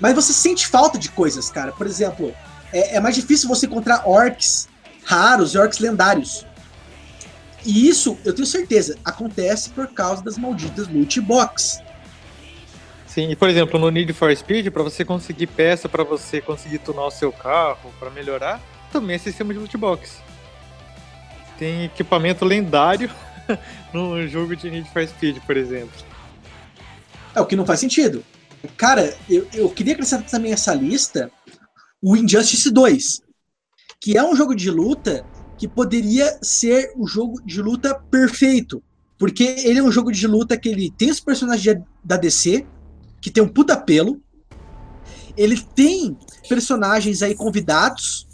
[0.00, 1.72] Mas você sente falta de coisas, cara.
[1.72, 2.34] Por exemplo,
[2.72, 4.68] é, é mais difícil você encontrar orcs
[5.04, 6.46] raros e orcs lendários.
[7.64, 11.80] E isso, eu tenho certeza, acontece por causa das malditas loot box.
[13.06, 16.78] Sim, e por exemplo, no Need for Speed, para você conseguir peça, para você conseguir
[16.78, 18.60] tunar o seu carro, para melhorar,
[18.90, 20.20] também é sistema de loot box.
[21.58, 23.10] Tem equipamento lendário
[23.92, 25.92] no jogo de Need for Speed, por exemplo.
[27.34, 28.24] É o que não faz sentido.
[28.76, 31.30] Cara, eu, eu queria acrescentar também essa lista
[32.00, 33.22] o Injustice 2,
[34.00, 35.24] que é um jogo de luta
[35.62, 38.82] que poderia ser o jogo de luta perfeito.
[39.16, 42.66] Porque ele é um jogo de luta que ele tem os personagens da DC,
[43.20, 44.20] que tem um puta pelo.
[45.36, 48.26] Ele tem personagens aí convidados.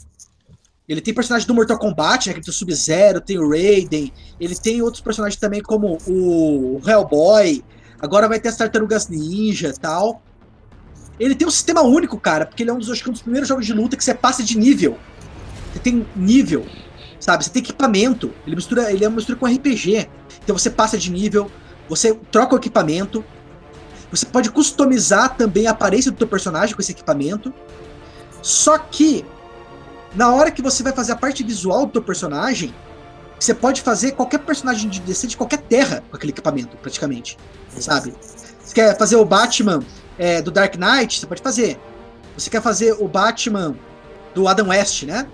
[0.88, 2.34] Ele tem personagens do Mortal Kombat, né?
[2.34, 4.10] Que tem o Sub-Zero, tem o Raiden.
[4.40, 7.62] Ele tem outros personagens também, como o Hellboy.
[8.00, 10.22] Agora vai ter as Tartarugas Ninja tal.
[11.20, 13.20] Ele tem um sistema único, cara, porque ele é um dos, acho que um dos
[13.20, 14.96] primeiros jogos de luta que você passa de nível.
[15.74, 16.64] Você tem nível,
[17.18, 17.44] sabe?
[17.44, 18.32] Você tem equipamento.
[18.46, 20.08] Ele mistura, ele é uma mistura com RPG.
[20.42, 21.50] Então você passa de nível,
[21.88, 23.24] você troca o equipamento.
[24.10, 27.52] Você pode customizar também a aparência do teu personagem com esse equipamento.
[28.40, 29.24] Só que,
[30.14, 32.74] na hora que você vai fazer a parte visual do teu personagem,
[33.38, 37.36] você pode fazer qualquer personagem de DC de qualquer terra com aquele equipamento, praticamente.
[37.78, 38.14] Sabe?
[38.20, 39.80] Você quer fazer o Batman
[40.18, 41.78] é, do Dark Knight, você pode fazer.
[42.36, 43.76] Você quer fazer o Batman
[44.34, 45.26] do Adam West, né?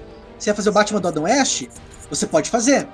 [0.45, 1.69] Você quer fazer o Batman do Adam West,
[2.11, 2.87] você pode fazer.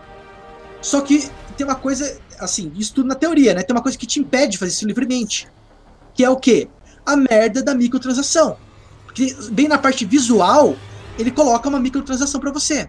[0.80, 3.64] Só que tem uma coisa, assim, isso tudo na teoria, né?
[3.64, 5.48] Tem uma coisa que te impede de fazer isso livremente.
[6.14, 6.68] Que é o quê?
[7.04, 8.56] A merda da microtransação.
[9.04, 10.76] Porque bem na parte visual,
[11.18, 12.88] ele coloca uma microtransação para você.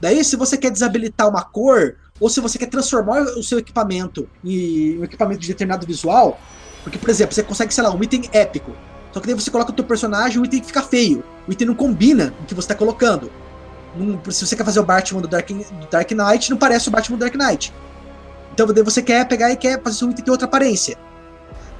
[0.00, 4.26] Daí, se você quer desabilitar uma cor, ou se você quer transformar o seu equipamento
[4.42, 6.40] em um equipamento de determinado visual,
[6.82, 8.74] porque, por exemplo, você consegue, sei lá, um item épico.
[9.12, 11.22] Só que daí você coloca o teu personagem, o item fica feio.
[11.46, 13.30] O item não combina com o que você está colocando.
[14.30, 17.16] Se você quer fazer o Batman do Dark, do Dark Knight, não parece o Batman
[17.16, 17.72] do Dark Knight.
[18.52, 20.96] Então você quer pegar e quer fazer um item ter outra aparência.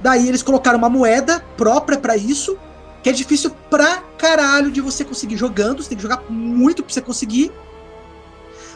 [0.01, 2.57] Daí eles colocaram uma moeda própria pra isso,
[3.01, 5.81] que é difícil pra caralho de você conseguir jogando.
[5.81, 7.51] Você tem que jogar muito pra você conseguir.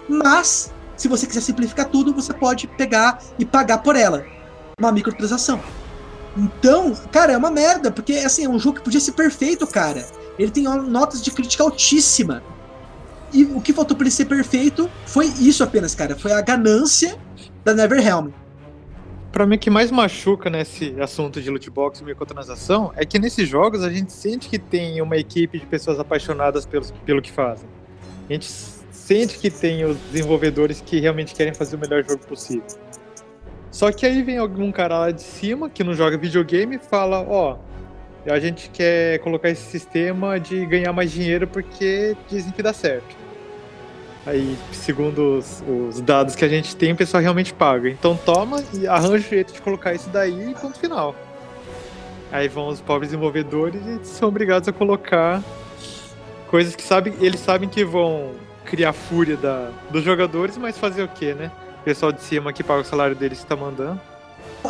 [0.10, 4.26] Mas, se você quiser simplificar tudo, você pode pegar e pagar por ela.
[4.80, 5.62] Uma microtransação.
[6.36, 10.08] Então, cara, é uma merda, porque assim, é um jogo que podia ser perfeito, cara.
[10.40, 12.42] Ele tem notas de crítica altíssima.
[13.34, 16.16] E o que faltou pra ele ser perfeito foi isso apenas, cara.
[16.16, 17.18] Foi a ganância
[17.64, 18.30] da Neverhelm.
[19.32, 23.18] Pra mim, o que mais machuca nesse assunto de loot box e microtransação é que
[23.18, 27.32] nesses jogos a gente sente que tem uma equipe de pessoas apaixonadas pelo, pelo que
[27.32, 27.68] fazem.
[28.30, 28.52] A gente
[28.92, 32.66] sente que tem os desenvolvedores que realmente querem fazer o melhor jogo possível.
[33.72, 37.22] Só que aí vem algum cara lá de cima que não joga videogame e fala:
[37.22, 37.58] Ó,
[38.26, 43.16] a gente quer colocar esse sistema de ganhar mais dinheiro porque dizem que dá certo.
[44.26, 47.90] Aí, segundo os, os dados que a gente tem, o pessoal realmente paga.
[47.90, 51.16] Então toma e arranja o jeito de colocar isso daí e ponto final.
[52.32, 55.44] Aí vão os pobres desenvolvedores e são obrigados a colocar
[56.48, 58.32] coisas que sabem, eles sabem que vão
[58.64, 61.52] criar fúria da, dos jogadores, mas fazer o quê, né?
[61.82, 64.00] O pessoal de cima que paga o salário deles está mandando.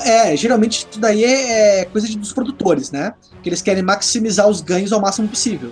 [0.04, 3.14] É, geralmente tudo daí é, é coisa de- dos produtores, né?
[3.42, 5.72] Que eles querem maximizar os ganhos ao máximo possível.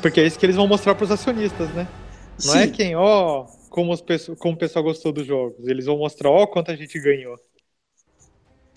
[0.00, 1.88] Porque é isso que eles vão mostrar pros acionistas, né?
[2.44, 2.72] Não é Sim.
[2.72, 4.02] quem, ó, como, os
[4.38, 5.66] como o pessoal gostou dos jogos.
[5.66, 7.36] Eles vão mostrar, ó, quanto a gente ganhou.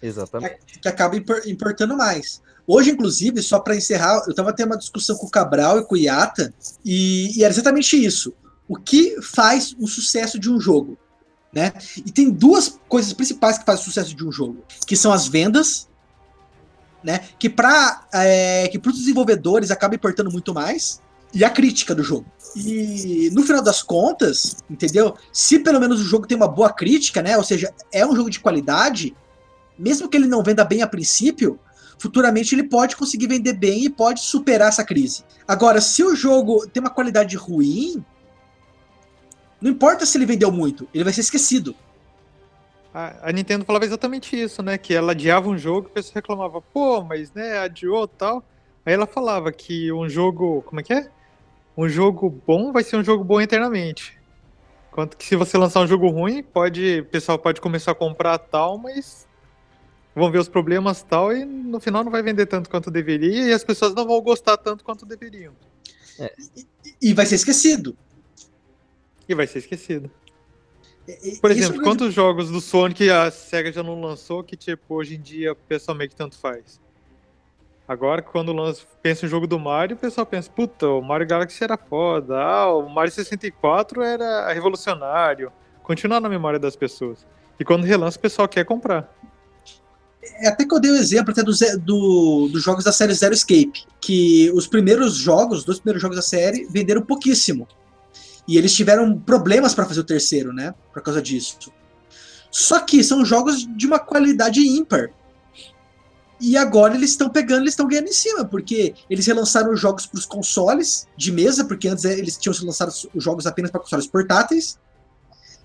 [0.01, 0.57] Exatamente.
[0.81, 2.41] que acaba impor- importando mais.
[2.65, 5.93] Hoje, inclusive, só para encerrar, eu tava tendo uma discussão com o Cabral e com
[5.93, 6.53] o Iata,
[6.83, 8.33] e, e era exatamente isso.
[8.67, 10.97] O que faz o sucesso de um jogo?
[11.53, 11.73] Né?
[11.97, 15.27] E tem duas coisas principais que fazem o sucesso de um jogo, que são as
[15.27, 15.89] vendas,
[17.03, 17.21] né?
[17.37, 21.01] Que para é, que os desenvolvedores acaba importando muito mais,
[21.33, 22.25] e a crítica do jogo.
[22.55, 25.15] E no final das contas, entendeu?
[25.31, 27.37] Se pelo menos o jogo tem uma boa crítica, né?
[27.37, 29.15] Ou seja, é um jogo de qualidade,
[29.77, 31.59] mesmo que ele não venda bem a princípio,
[31.97, 35.23] futuramente ele pode conseguir vender bem e pode superar essa crise.
[35.47, 38.03] Agora, se o jogo tem uma qualidade ruim,
[39.61, 41.75] não importa se ele vendeu muito, ele vai ser esquecido.
[42.93, 44.77] A, a Nintendo falava exatamente isso, né?
[44.77, 48.43] Que ela adiava um jogo e o pessoal reclamava, pô, mas né, adiou tal.
[48.85, 50.61] Aí ela falava que um jogo.
[50.63, 51.09] Como é que é?
[51.77, 54.19] Um jogo bom vai ser um jogo bom eternamente.
[54.91, 56.99] Enquanto que se você lançar um jogo ruim, pode.
[56.99, 59.25] O pessoal pode começar a comprar tal, mas
[60.13, 63.53] vão ver os problemas tal, e no final não vai vender tanto quanto deveria, e
[63.53, 65.53] as pessoas não vão gostar tanto quanto deveriam.
[67.01, 67.95] E vai ser esquecido.
[69.31, 70.11] E vai ser esquecido.
[71.07, 74.43] E- Por isso exemplo, é uma quantos jogos do Sonic a SEGA já não lançou
[74.43, 76.79] que, tipo, hoje em dia o pessoal meio que tanto faz?
[77.87, 81.63] Agora, quando lança, pensa em jogo do Mario, o pessoal pensa, puta, o Mario Galaxy
[81.63, 85.51] era foda, ah, o Mario 64 era revolucionário.
[85.83, 87.25] Continua na memória das pessoas.
[87.59, 89.13] E quando relança, o pessoal quer comprar.
[90.39, 93.33] É até que eu dei o exemplo até do, do- dos jogos da série Zero
[93.33, 97.67] Escape, que os primeiros jogos, os dois primeiros jogos da série, venderam pouquíssimo.
[98.47, 100.73] E eles tiveram problemas para fazer o terceiro, né?
[100.93, 101.57] Por causa disso.
[102.49, 105.11] Só que são jogos de uma qualidade ímpar.
[106.39, 110.07] E agora eles estão pegando, eles estão ganhando em cima, porque eles relançaram os jogos
[110.07, 113.79] para os consoles de mesa, porque antes eh, eles tinham lançado os jogos apenas para
[113.79, 114.79] consoles portáteis.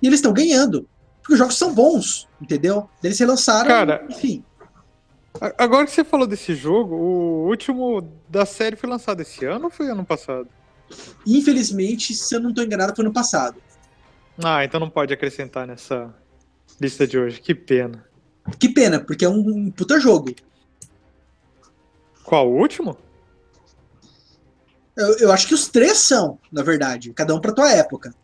[0.03, 0.87] E eles estão ganhando.
[1.23, 2.89] Porque os jogos são bons, entendeu?
[3.03, 4.45] Eles relançaram, Cara, enfim.
[5.59, 9.71] Agora que você falou desse jogo, o último da série foi lançado esse ano ou
[9.71, 10.49] foi ano passado?
[11.27, 13.61] Infelizmente, se eu não estou enganado, foi no passado.
[14.43, 16.15] Ah, então não pode acrescentar nessa
[16.81, 17.41] lista de hoje.
[17.41, 18.05] Que pena.
[18.59, 20.35] Que pena, porque é um, um puta jogo.
[22.23, 22.97] Qual o último?
[24.97, 28.15] Eu, eu acho que os três são, na verdade, cada um pra tua época.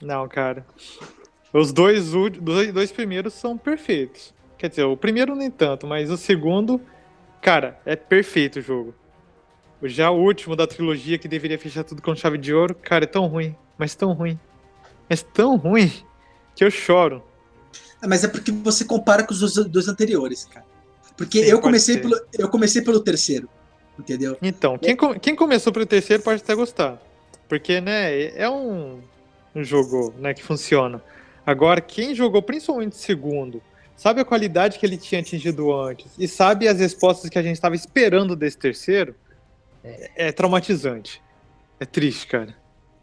[0.00, 0.66] Não, cara.
[1.52, 4.34] Os dois, dois, dois primeiros são perfeitos.
[4.56, 6.80] Quer dizer, o primeiro nem tanto, mas o segundo,
[7.40, 8.94] cara, é perfeito o jogo.
[9.84, 13.06] Já o último da trilogia que deveria fechar tudo com chave de ouro, cara, é
[13.06, 14.38] tão ruim, mas tão ruim,
[15.08, 15.90] mas tão ruim
[16.54, 17.22] que eu choro.
[18.00, 20.66] Ah, Mas é porque você compara com os dois, anteriores, cara.
[21.16, 22.00] Porque Sim, eu comecei, ser.
[22.00, 23.48] pelo, eu comecei pelo terceiro.
[23.98, 24.36] Entendeu?
[24.42, 27.00] Então, quem, quem começou pelo terceiro pode até gostar.
[27.48, 29.00] Porque, né, é um,
[29.54, 31.02] um jogo né, que funciona.
[31.46, 33.62] Agora, quem jogou principalmente o segundo,
[33.94, 37.54] sabe a qualidade que ele tinha atingido antes e sabe as respostas que a gente
[37.54, 39.14] estava esperando desse terceiro,
[39.84, 41.22] é, é traumatizante.
[41.80, 42.56] É triste, cara.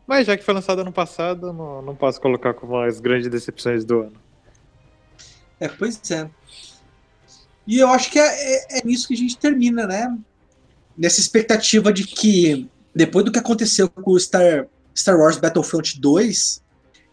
[0.08, 3.84] Mas já que foi lançado ano passado, não, não posso colocar como as grandes decepções
[3.86, 4.14] do ano.
[5.60, 6.30] É, pois é.
[7.68, 10.18] E eu acho que é, é, é nisso que a gente termina, né?
[10.98, 14.66] Nessa expectativa de que, depois do que aconteceu com o Star,
[14.98, 16.64] Star Wars Battlefront 2,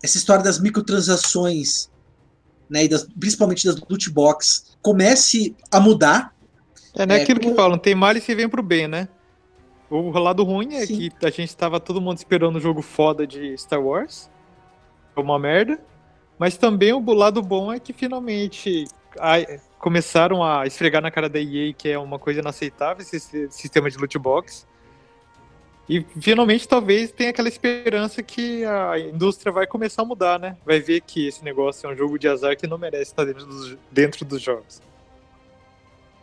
[0.03, 1.91] essa história das microtransações,
[2.71, 6.35] né, e das, principalmente das loot box, comece a mudar.
[6.95, 9.09] É, né, É, aquilo que como- falam, tem mal e se vem pro bem, né?
[9.89, 11.11] O lado ruim é Sim.
[11.11, 14.28] que a gente tava todo mundo esperando um jogo foda de Star Wars.
[15.16, 15.78] É uma merda.
[16.39, 18.84] Mas também o lado bom é que finalmente
[19.18, 23.49] a- começaram a esfregar na cara da EA que é uma coisa inaceitável esse si-
[23.51, 24.66] sistema de loot box.
[25.89, 30.57] E finalmente talvez tenha aquela esperança que a indústria vai começar a mudar, né?
[30.66, 33.47] Vai ver que esse negócio é um jogo de azar que não merece estar dentro
[33.47, 34.82] dos, dentro dos jogos.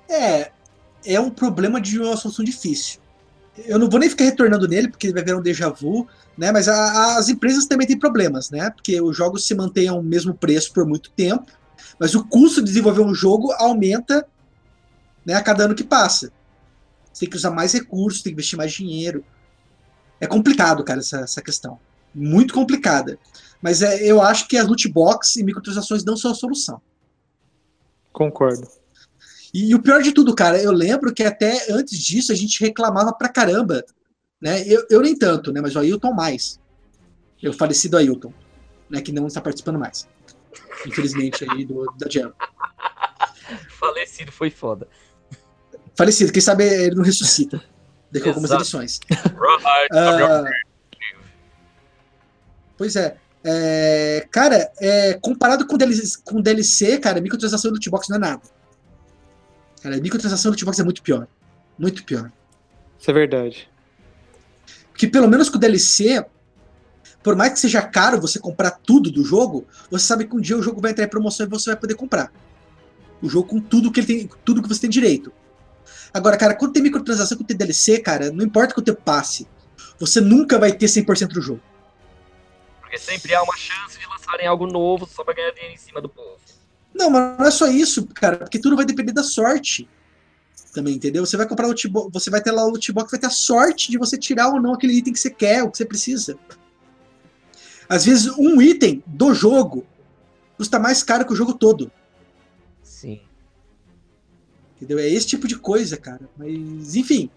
[0.09, 0.51] É,
[1.05, 2.99] é um problema de uma solução difícil.
[3.58, 6.51] Eu não vou nem ficar retornando nele, porque vai virar um déjà vu, né?
[6.51, 8.70] Mas a- as empresas também têm problemas, né?
[8.72, 11.45] Porque os jogos se mantêm ao mesmo preço por muito tempo,
[11.99, 14.26] mas o custo de desenvolver um jogo aumenta
[15.26, 16.32] né, a cada ano que passa.
[17.12, 19.24] Você tem que usar mais recursos, tem que investir mais dinheiro.
[20.20, 21.80] É complicado, cara, essa, essa questão.
[22.14, 23.20] Muito complicada.
[23.62, 26.82] Mas é, eu acho que as loot box e microtransações não são a solução.
[28.12, 28.68] Concordo.
[29.54, 33.14] E, o pior de tudo, cara, eu lembro que até antes disso a gente reclamava
[33.14, 33.86] pra caramba.
[34.41, 34.64] Né?
[34.68, 35.62] Eu, eu nem tanto, né?
[35.62, 36.60] Mas o Ailton mais.
[37.41, 38.34] Eu falecido Ailton,
[38.89, 39.01] né?
[39.01, 40.08] Que não está participando mais.
[40.88, 42.34] Infelizmente aí do, da Jam.
[43.80, 44.88] Falecido foi foda.
[45.95, 47.64] Falecido, quem sabe ele não ressuscita.
[48.12, 48.99] Daqui a algumas edições.
[49.91, 50.43] Ah,
[52.78, 53.18] pois é.
[53.45, 58.41] É, cara, é, comparado com DLC, com DLC, cara, microtransação do lootbox não é nada.
[59.84, 61.28] Cara, microtransação do lootbox é muito pior.
[61.78, 62.32] Muito pior.
[62.98, 63.70] Isso é verdade.
[64.92, 66.26] Porque pelo menos com o DLC,
[67.22, 70.58] por mais que seja caro você comprar tudo do jogo, você sabe que um dia
[70.58, 72.32] o jogo vai entrar em promoção e você vai poder comprar.
[73.22, 75.34] O jogo com tudo que ele tem, tudo que você tem direito.
[76.14, 79.46] Agora, cara, quando tem microtransação, quando tem DLC, cara, não importa quanto tempo passe,
[80.00, 81.62] você nunca vai ter 100% do jogo.
[82.80, 86.00] Porque sempre há uma chance de lançarem algo novo só pra ganhar dinheiro em cima
[86.00, 86.40] do povo.
[86.94, 89.89] Não, mas não é só isso, cara, porque tudo vai depender da sorte.
[90.74, 91.26] Também, entendeu?
[91.26, 93.32] Você vai comprar loot box, você vai ter lá o loot box, vai ter a
[93.32, 96.38] sorte de você tirar ou não aquele item que você quer, o que você precisa.
[97.88, 99.86] Às vezes, um item do jogo
[100.58, 101.91] custa mais caro que o jogo todo.
[102.82, 103.22] Sim.
[104.78, 104.98] Entendeu?
[105.00, 106.28] É esse tipo de coisa, cara.
[106.38, 107.30] Mas, enfim.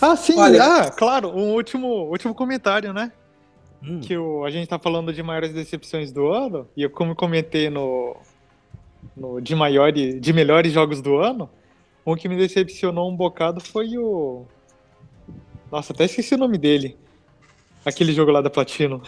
[0.00, 3.12] Ah, sim, Olha- ah, claro, um último, último comentário, né?
[3.82, 4.00] Hum.
[4.00, 7.70] Que o, a gente tá falando de maiores decepções do ano, e eu como comentei
[7.70, 8.16] no,
[9.16, 11.48] no de maiores, de melhores jogos do ano,
[12.06, 14.46] um que me decepcionou um bocado foi o.
[15.70, 16.96] Nossa, até esqueci o nome dele.
[17.84, 19.02] Aquele jogo lá da Platino.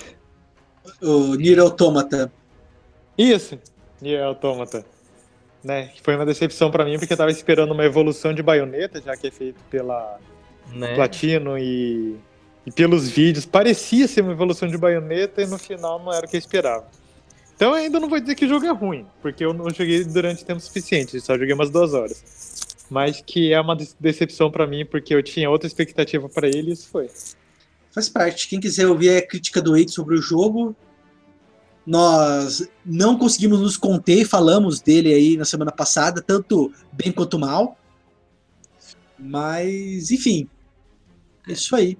[1.01, 2.33] O Nier Automata.
[3.17, 3.59] Isso,
[4.01, 4.85] Nier Automata.
[5.63, 5.89] Né?
[5.89, 9.17] Que foi uma decepção pra mim, porque eu tava esperando uma evolução de baioneta, já
[9.17, 10.19] que é feito pela,
[10.73, 10.95] Né?
[10.95, 12.17] Platino e,
[12.69, 16.29] e pelos vídeos parecia ser uma evolução de baioneta e no final não era o
[16.29, 16.87] que eu esperava.
[17.57, 20.05] Então eu ainda não vou dizer que o jogo é ruim, porque eu não joguei
[20.05, 22.23] durante tempo suficiente, só joguei umas duas horas.
[22.91, 26.71] Mas que é uma de- decepção pra mim, porque eu tinha outra expectativa pra ele
[26.71, 27.11] e isso foi.
[27.91, 28.49] Faz parte.
[28.49, 30.77] Quem quiser ouvir a crítica do Eito sobre o jogo,
[31.87, 37.77] nós não conseguimos nos conter, falamos dele aí na semana passada, tanto bem quanto mal.
[39.19, 40.49] Mas, enfim.
[41.49, 41.97] É isso aí.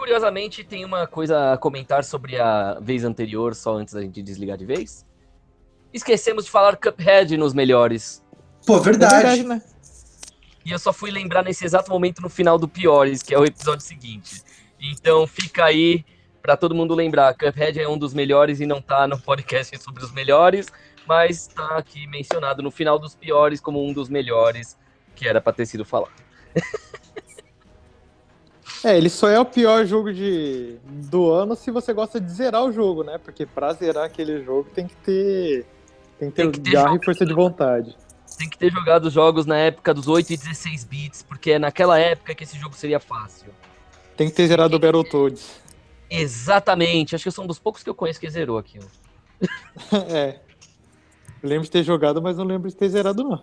[0.00, 4.56] Curiosamente, tem uma coisa a comentar sobre a vez anterior, só antes da gente desligar
[4.56, 5.04] de vez.
[5.92, 8.24] Esquecemos de falar Cuphead nos melhores.
[8.66, 9.14] Pô, É verdade.
[9.14, 9.62] verdade, né?
[10.64, 13.44] E eu só fui lembrar nesse exato momento no final do Piores, que é o
[13.44, 14.42] episódio seguinte.
[14.80, 16.02] Então fica aí
[16.40, 17.34] pra todo mundo lembrar.
[17.34, 20.68] Cuphead é um dos melhores e não tá no podcast sobre os melhores,
[21.06, 24.78] mas tá aqui mencionado no final dos piores como um dos melhores,
[25.14, 26.10] que era pra ter sido falado.
[28.82, 32.64] É, ele só é o pior jogo de, do ano se você gosta de zerar
[32.64, 33.18] o jogo, né?
[33.18, 35.66] Porque pra zerar aquele jogo tem que ter,
[36.18, 37.94] tem que ter, Tem que ter garra e força de vontade.
[38.38, 41.58] tem que ter jogado os jogos na época dos 8 e 16 bits, porque é
[41.58, 43.52] naquela época que esse jogo seria fácil.
[44.16, 45.60] Tem que ter gerado o Battletoads.
[46.08, 48.86] Exatamente, acho que eu sou um dos poucos que eu conheço que zerou aquilo.
[50.10, 50.40] é.
[51.42, 53.42] Lembro de ter jogado, mas não lembro de ter zerado, não.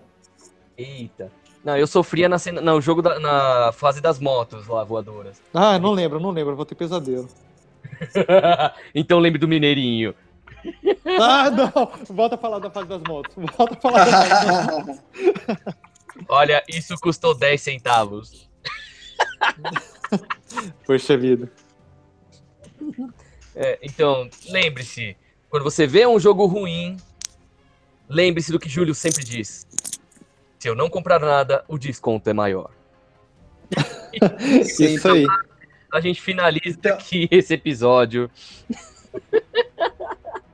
[0.78, 1.32] Eita.
[1.64, 5.42] Não, eu sofria na, cena, no jogo da, na fase das motos lá, voadoras.
[5.54, 7.28] Ah, não lembro, não lembro, vou ter pesadelo.
[8.94, 10.14] então lembre do Mineirinho.
[11.20, 11.92] Ah, não!
[12.10, 13.34] Volta a falar da fase das motos.
[13.58, 15.00] Volta a falar da fase das motos.
[16.28, 18.50] Olha, isso custou 10 centavos.
[20.86, 21.52] Poxa vida.
[23.56, 25.16] É, então, lembre-se,
[25.50, 26.98] quando você vê um jogo ruim,
[28.10, 29.66] lembre-se do que Júlio sempre diz.
[30.60, 32.72] Se eu não comprar nada, o desconto é maior.
[34.80, 35.26] Isso aí.
[35.94, 38.30] A gente finaliza aqui esse episódio.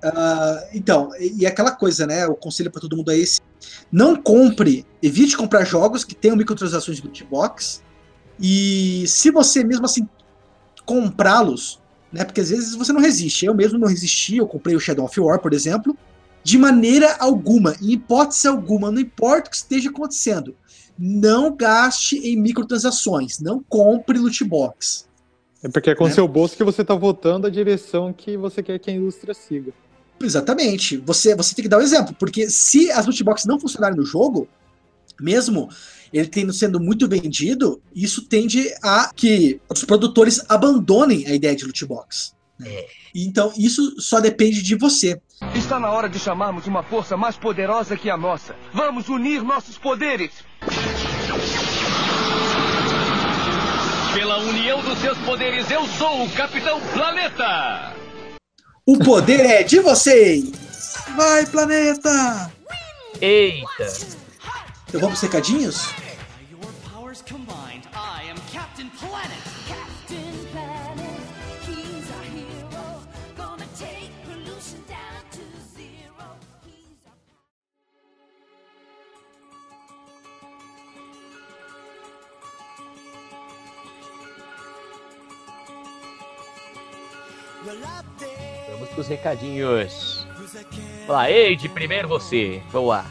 [0.05, 2.27] Ah, então, e e aquela coisa, né?
[2.27, 3.39] O conselho pra todo mundo é esse:
[3.89, 7.81] não compre, evite comprar jogos que tenham microtransações de loot box.
[8.37, 10.05] E se você mesmo assim
[10.85, 11.81] comprá-los,
[12.11, 12.25] né?
[12.25, 13.45] Porque às vezes você não resiste.
[13.45, 15.97] Eu mesmo não resisti, eu comprei o Shadow of War, por exemplo,
[16.43, 20.55] de maneira alguma, em hipótese alguma, não importa o que esteja acontecendo.
[20.97, 25.07] Não gaste em microtransações, não compre loot box.
[25.63, 26.11] É porque é com Né?
[26.11, 29.73] seu bolso que você tá votando a direção que você quer que a indústria siga.
[30.21, 30.97] Exatamente.
[30.97, 34.05] Você, você tem que dar um exemplo, porque se as loot boxes não funcionarem no
[34.05, 34.47] jogo,
[35.19, 35.69] mesmo
[36.11, 41.65] ele tendo sendo muito vendido, isso tende a que os produtores abandonem a ideia de
[41.65, 42.33] loot box.
[42.63, 42.85] Né?
[43.13, 45.21] Então, isso só depende de você.
[45.53, 48.55] Está na hora de chamarmos uma força mais poderosa que a nossa.
[48.73, 50.31] Vamos unir nossos poderes.
[54.13, 57.93] Pela união dos seus poderes, eu sou o Capitão Planeta!
[58.85, 60.51] O poder é de vocês!
[61.15, 62.51] Vai, planeta!
[63.19, 63.87] Eita!
[64.91, 65.87] Eu vou pros recadinhos?
[66.51, 69.52] Your powers combined, I am Captain Planet.
[89.03, 90.27] Pros recadinhos.
[91.05, 92.61] Fala, Eide, primeiro você.
[92.71, 93.05] Vamos lá.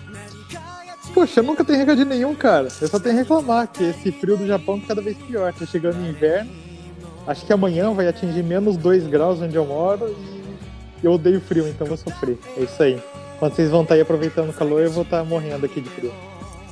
[1.12, 2.68] Poxa, eu nunca tenho recadinho nenhum, cara.
[2.80, 5.52] Eu só tenho a reclamar que esse frio do Japão tá cada vez pior.
[5.52, 6.50] Tá chegando o inverno.
[7.26, 10.16] Acho que amanhã vai atingir menos 2 graus onde eu moro
[11.02, 12.38] e eu odeio frio, então vou sofrer.
[12.56, 13.00] É isso aí.
[13.38, 16.12] Quando vocês vão estar aí aproveitando o calor, eu vou estar morrendo aqui de frio.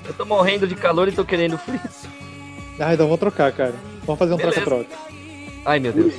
[0.06, 1.80] Eu tô morrendo de calor e tô querendo frio.
[2.80, 3.74] Ah, então vamos trocar, cara.
[4.06, 4.96] Vamos fazer um troca-troca.
[5.66, 6.14] Ai, meu Deus.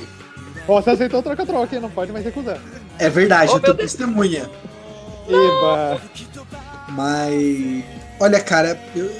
[0.68, 1.80] Ó, você aceitou o troca-troca?
[1.80, 2.60] Não pode mais recusar.
[2.98, 4.48] É verdade, Oh, eu tô testemunha.
[5.28, 6.00] Eba!
[6.88, 7.84] Mas.
[8.20, 9.10] Olha, cara, eu,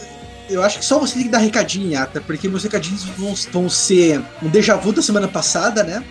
[0.49, 3.69] eu acho que só você tem que dar recadinho, Yata, porque meus recadinhos vão, vão
[3.69, 6.05] ser um déjà vu da semana passada, né?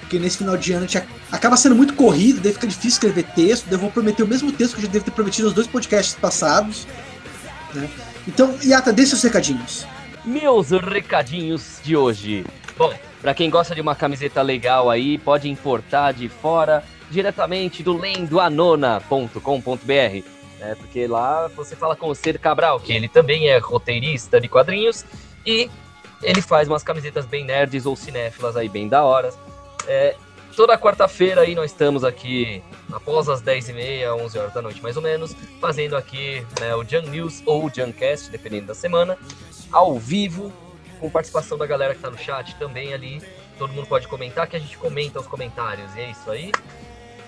[0.00, 2.90] Porque nesse final de ano a gente ac- acaba sendo muito corrido, daí fica difícil
[2.90, 5.46] escrever texto, daí eu vou prometer o mesmo texto que eu já devo ter prometido
[5.46, 6.86] nos dois podcasts passados.
[7.74, 7.88] Né?
[8.28, 9.86] Então, Yata, dê seus recadinhos.
[10.24, 12.44] Meus recadinhos de hoje.
[12.78, 12.92] Bom,
[13.24, 20.28] pra quem gosta de uma camiseta legal aí, pode importar de fora diretamente do lendoanona.com.br.
[20.60, 20.74] Né?
[20.74, 25.06] Porque lá você fala com o Cid Cabral, que ele também é roteirista de quadrinhos
[25.46, 25.70] e
[26.22, 29.32] ele faz umas camisetas bem nerds ou cinéfilas aí bem da hora.
[29.88, 30.16] É,
[30.54, 32.62] toda quarta-feira aí nós estamos aqui
[32.92, 37.08] após as 10h30, 11 horas da noite mais ou menos, fazendo aqui né, o Junk
[37.08, 39.16] News ou o Junkcast, dependendo da semana,
[39.72, 40.52] ao vivo,
[41.00, 43.22] com participação da galera que tá no chat também ali.
[43.58, 46.52] Todo mundo pode comentar, que a gente comenta os comentários, e é isso aí.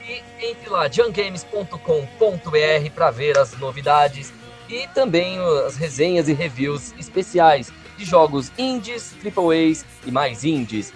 [0.09, 4.33] E entre lá, jungames.com.br para ver as novidades
[4.69, 10.93] e também as resenhas e reviews especiais de jogos indies, AAAs e mais indies.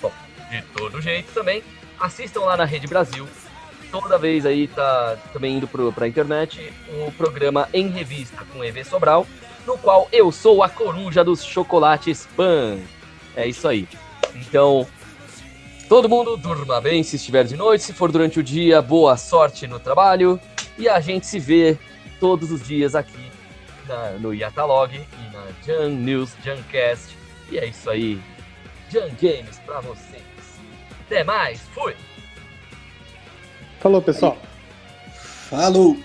[0.00, 0.12] Bom,
[0.50, 1.62] de todo jeito também,
[2.00, 3.28] assistam lá na Rede Brasil.
[3.90, 8.84] Toda vez aí tá também indo pro, pra internet o programa Em Revista com EV
[8.84, 9.26] Sobral,
[9.66, 12.78] no qual eu sou a coruja dos chocolates Pan.
[13.36, 13.88] É isso aí.
[14.34, 14.86] Então,
[15.88, 19.66] todo mundo durma bem se estiver de noite, se for durante o dia, boa sorte
[19.66, 20.40] no trabalho.
[20.78, 21.78] E a gente se vê
[22.18, 23.30] todos os dias aqui
[23.86, 27.16] na- no Yatalog e na Jan News Jancast.
[27.50, 28.20] E é isso aí.
[28.90, 30.22] Jan Games pra vocês.
[31.06, 31.94] Até mais, fui!
[33.80, 34.38] Falou, pessoal.
[35.50, 35.96] Falou!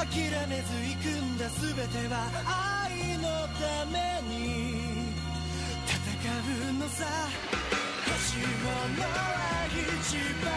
[0.00, 0.08] 諦
[0.48, 3.28] めず行くんだ全ては愛の
[3.60, 4.32] ために
[5.84, 5.92] 戦
[6.68, 7.04] うのさ。
[8.08, 8.48] 星を
[8.96, 10.48] のは一番。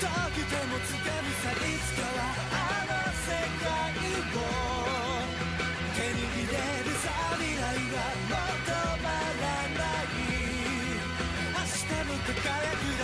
[0.00, 2.18] 遠くても掴むさいつかは
[2.50, 3.28] あの世
[3.60, 3.68] 界
[4.32, 4.48] を。
[5.96, 7.96] 手に入れるさ未来は
[8.26, 8.72] 求
[9.04, 10.16] まらない。
[11.52, 12.95] 明日も輝く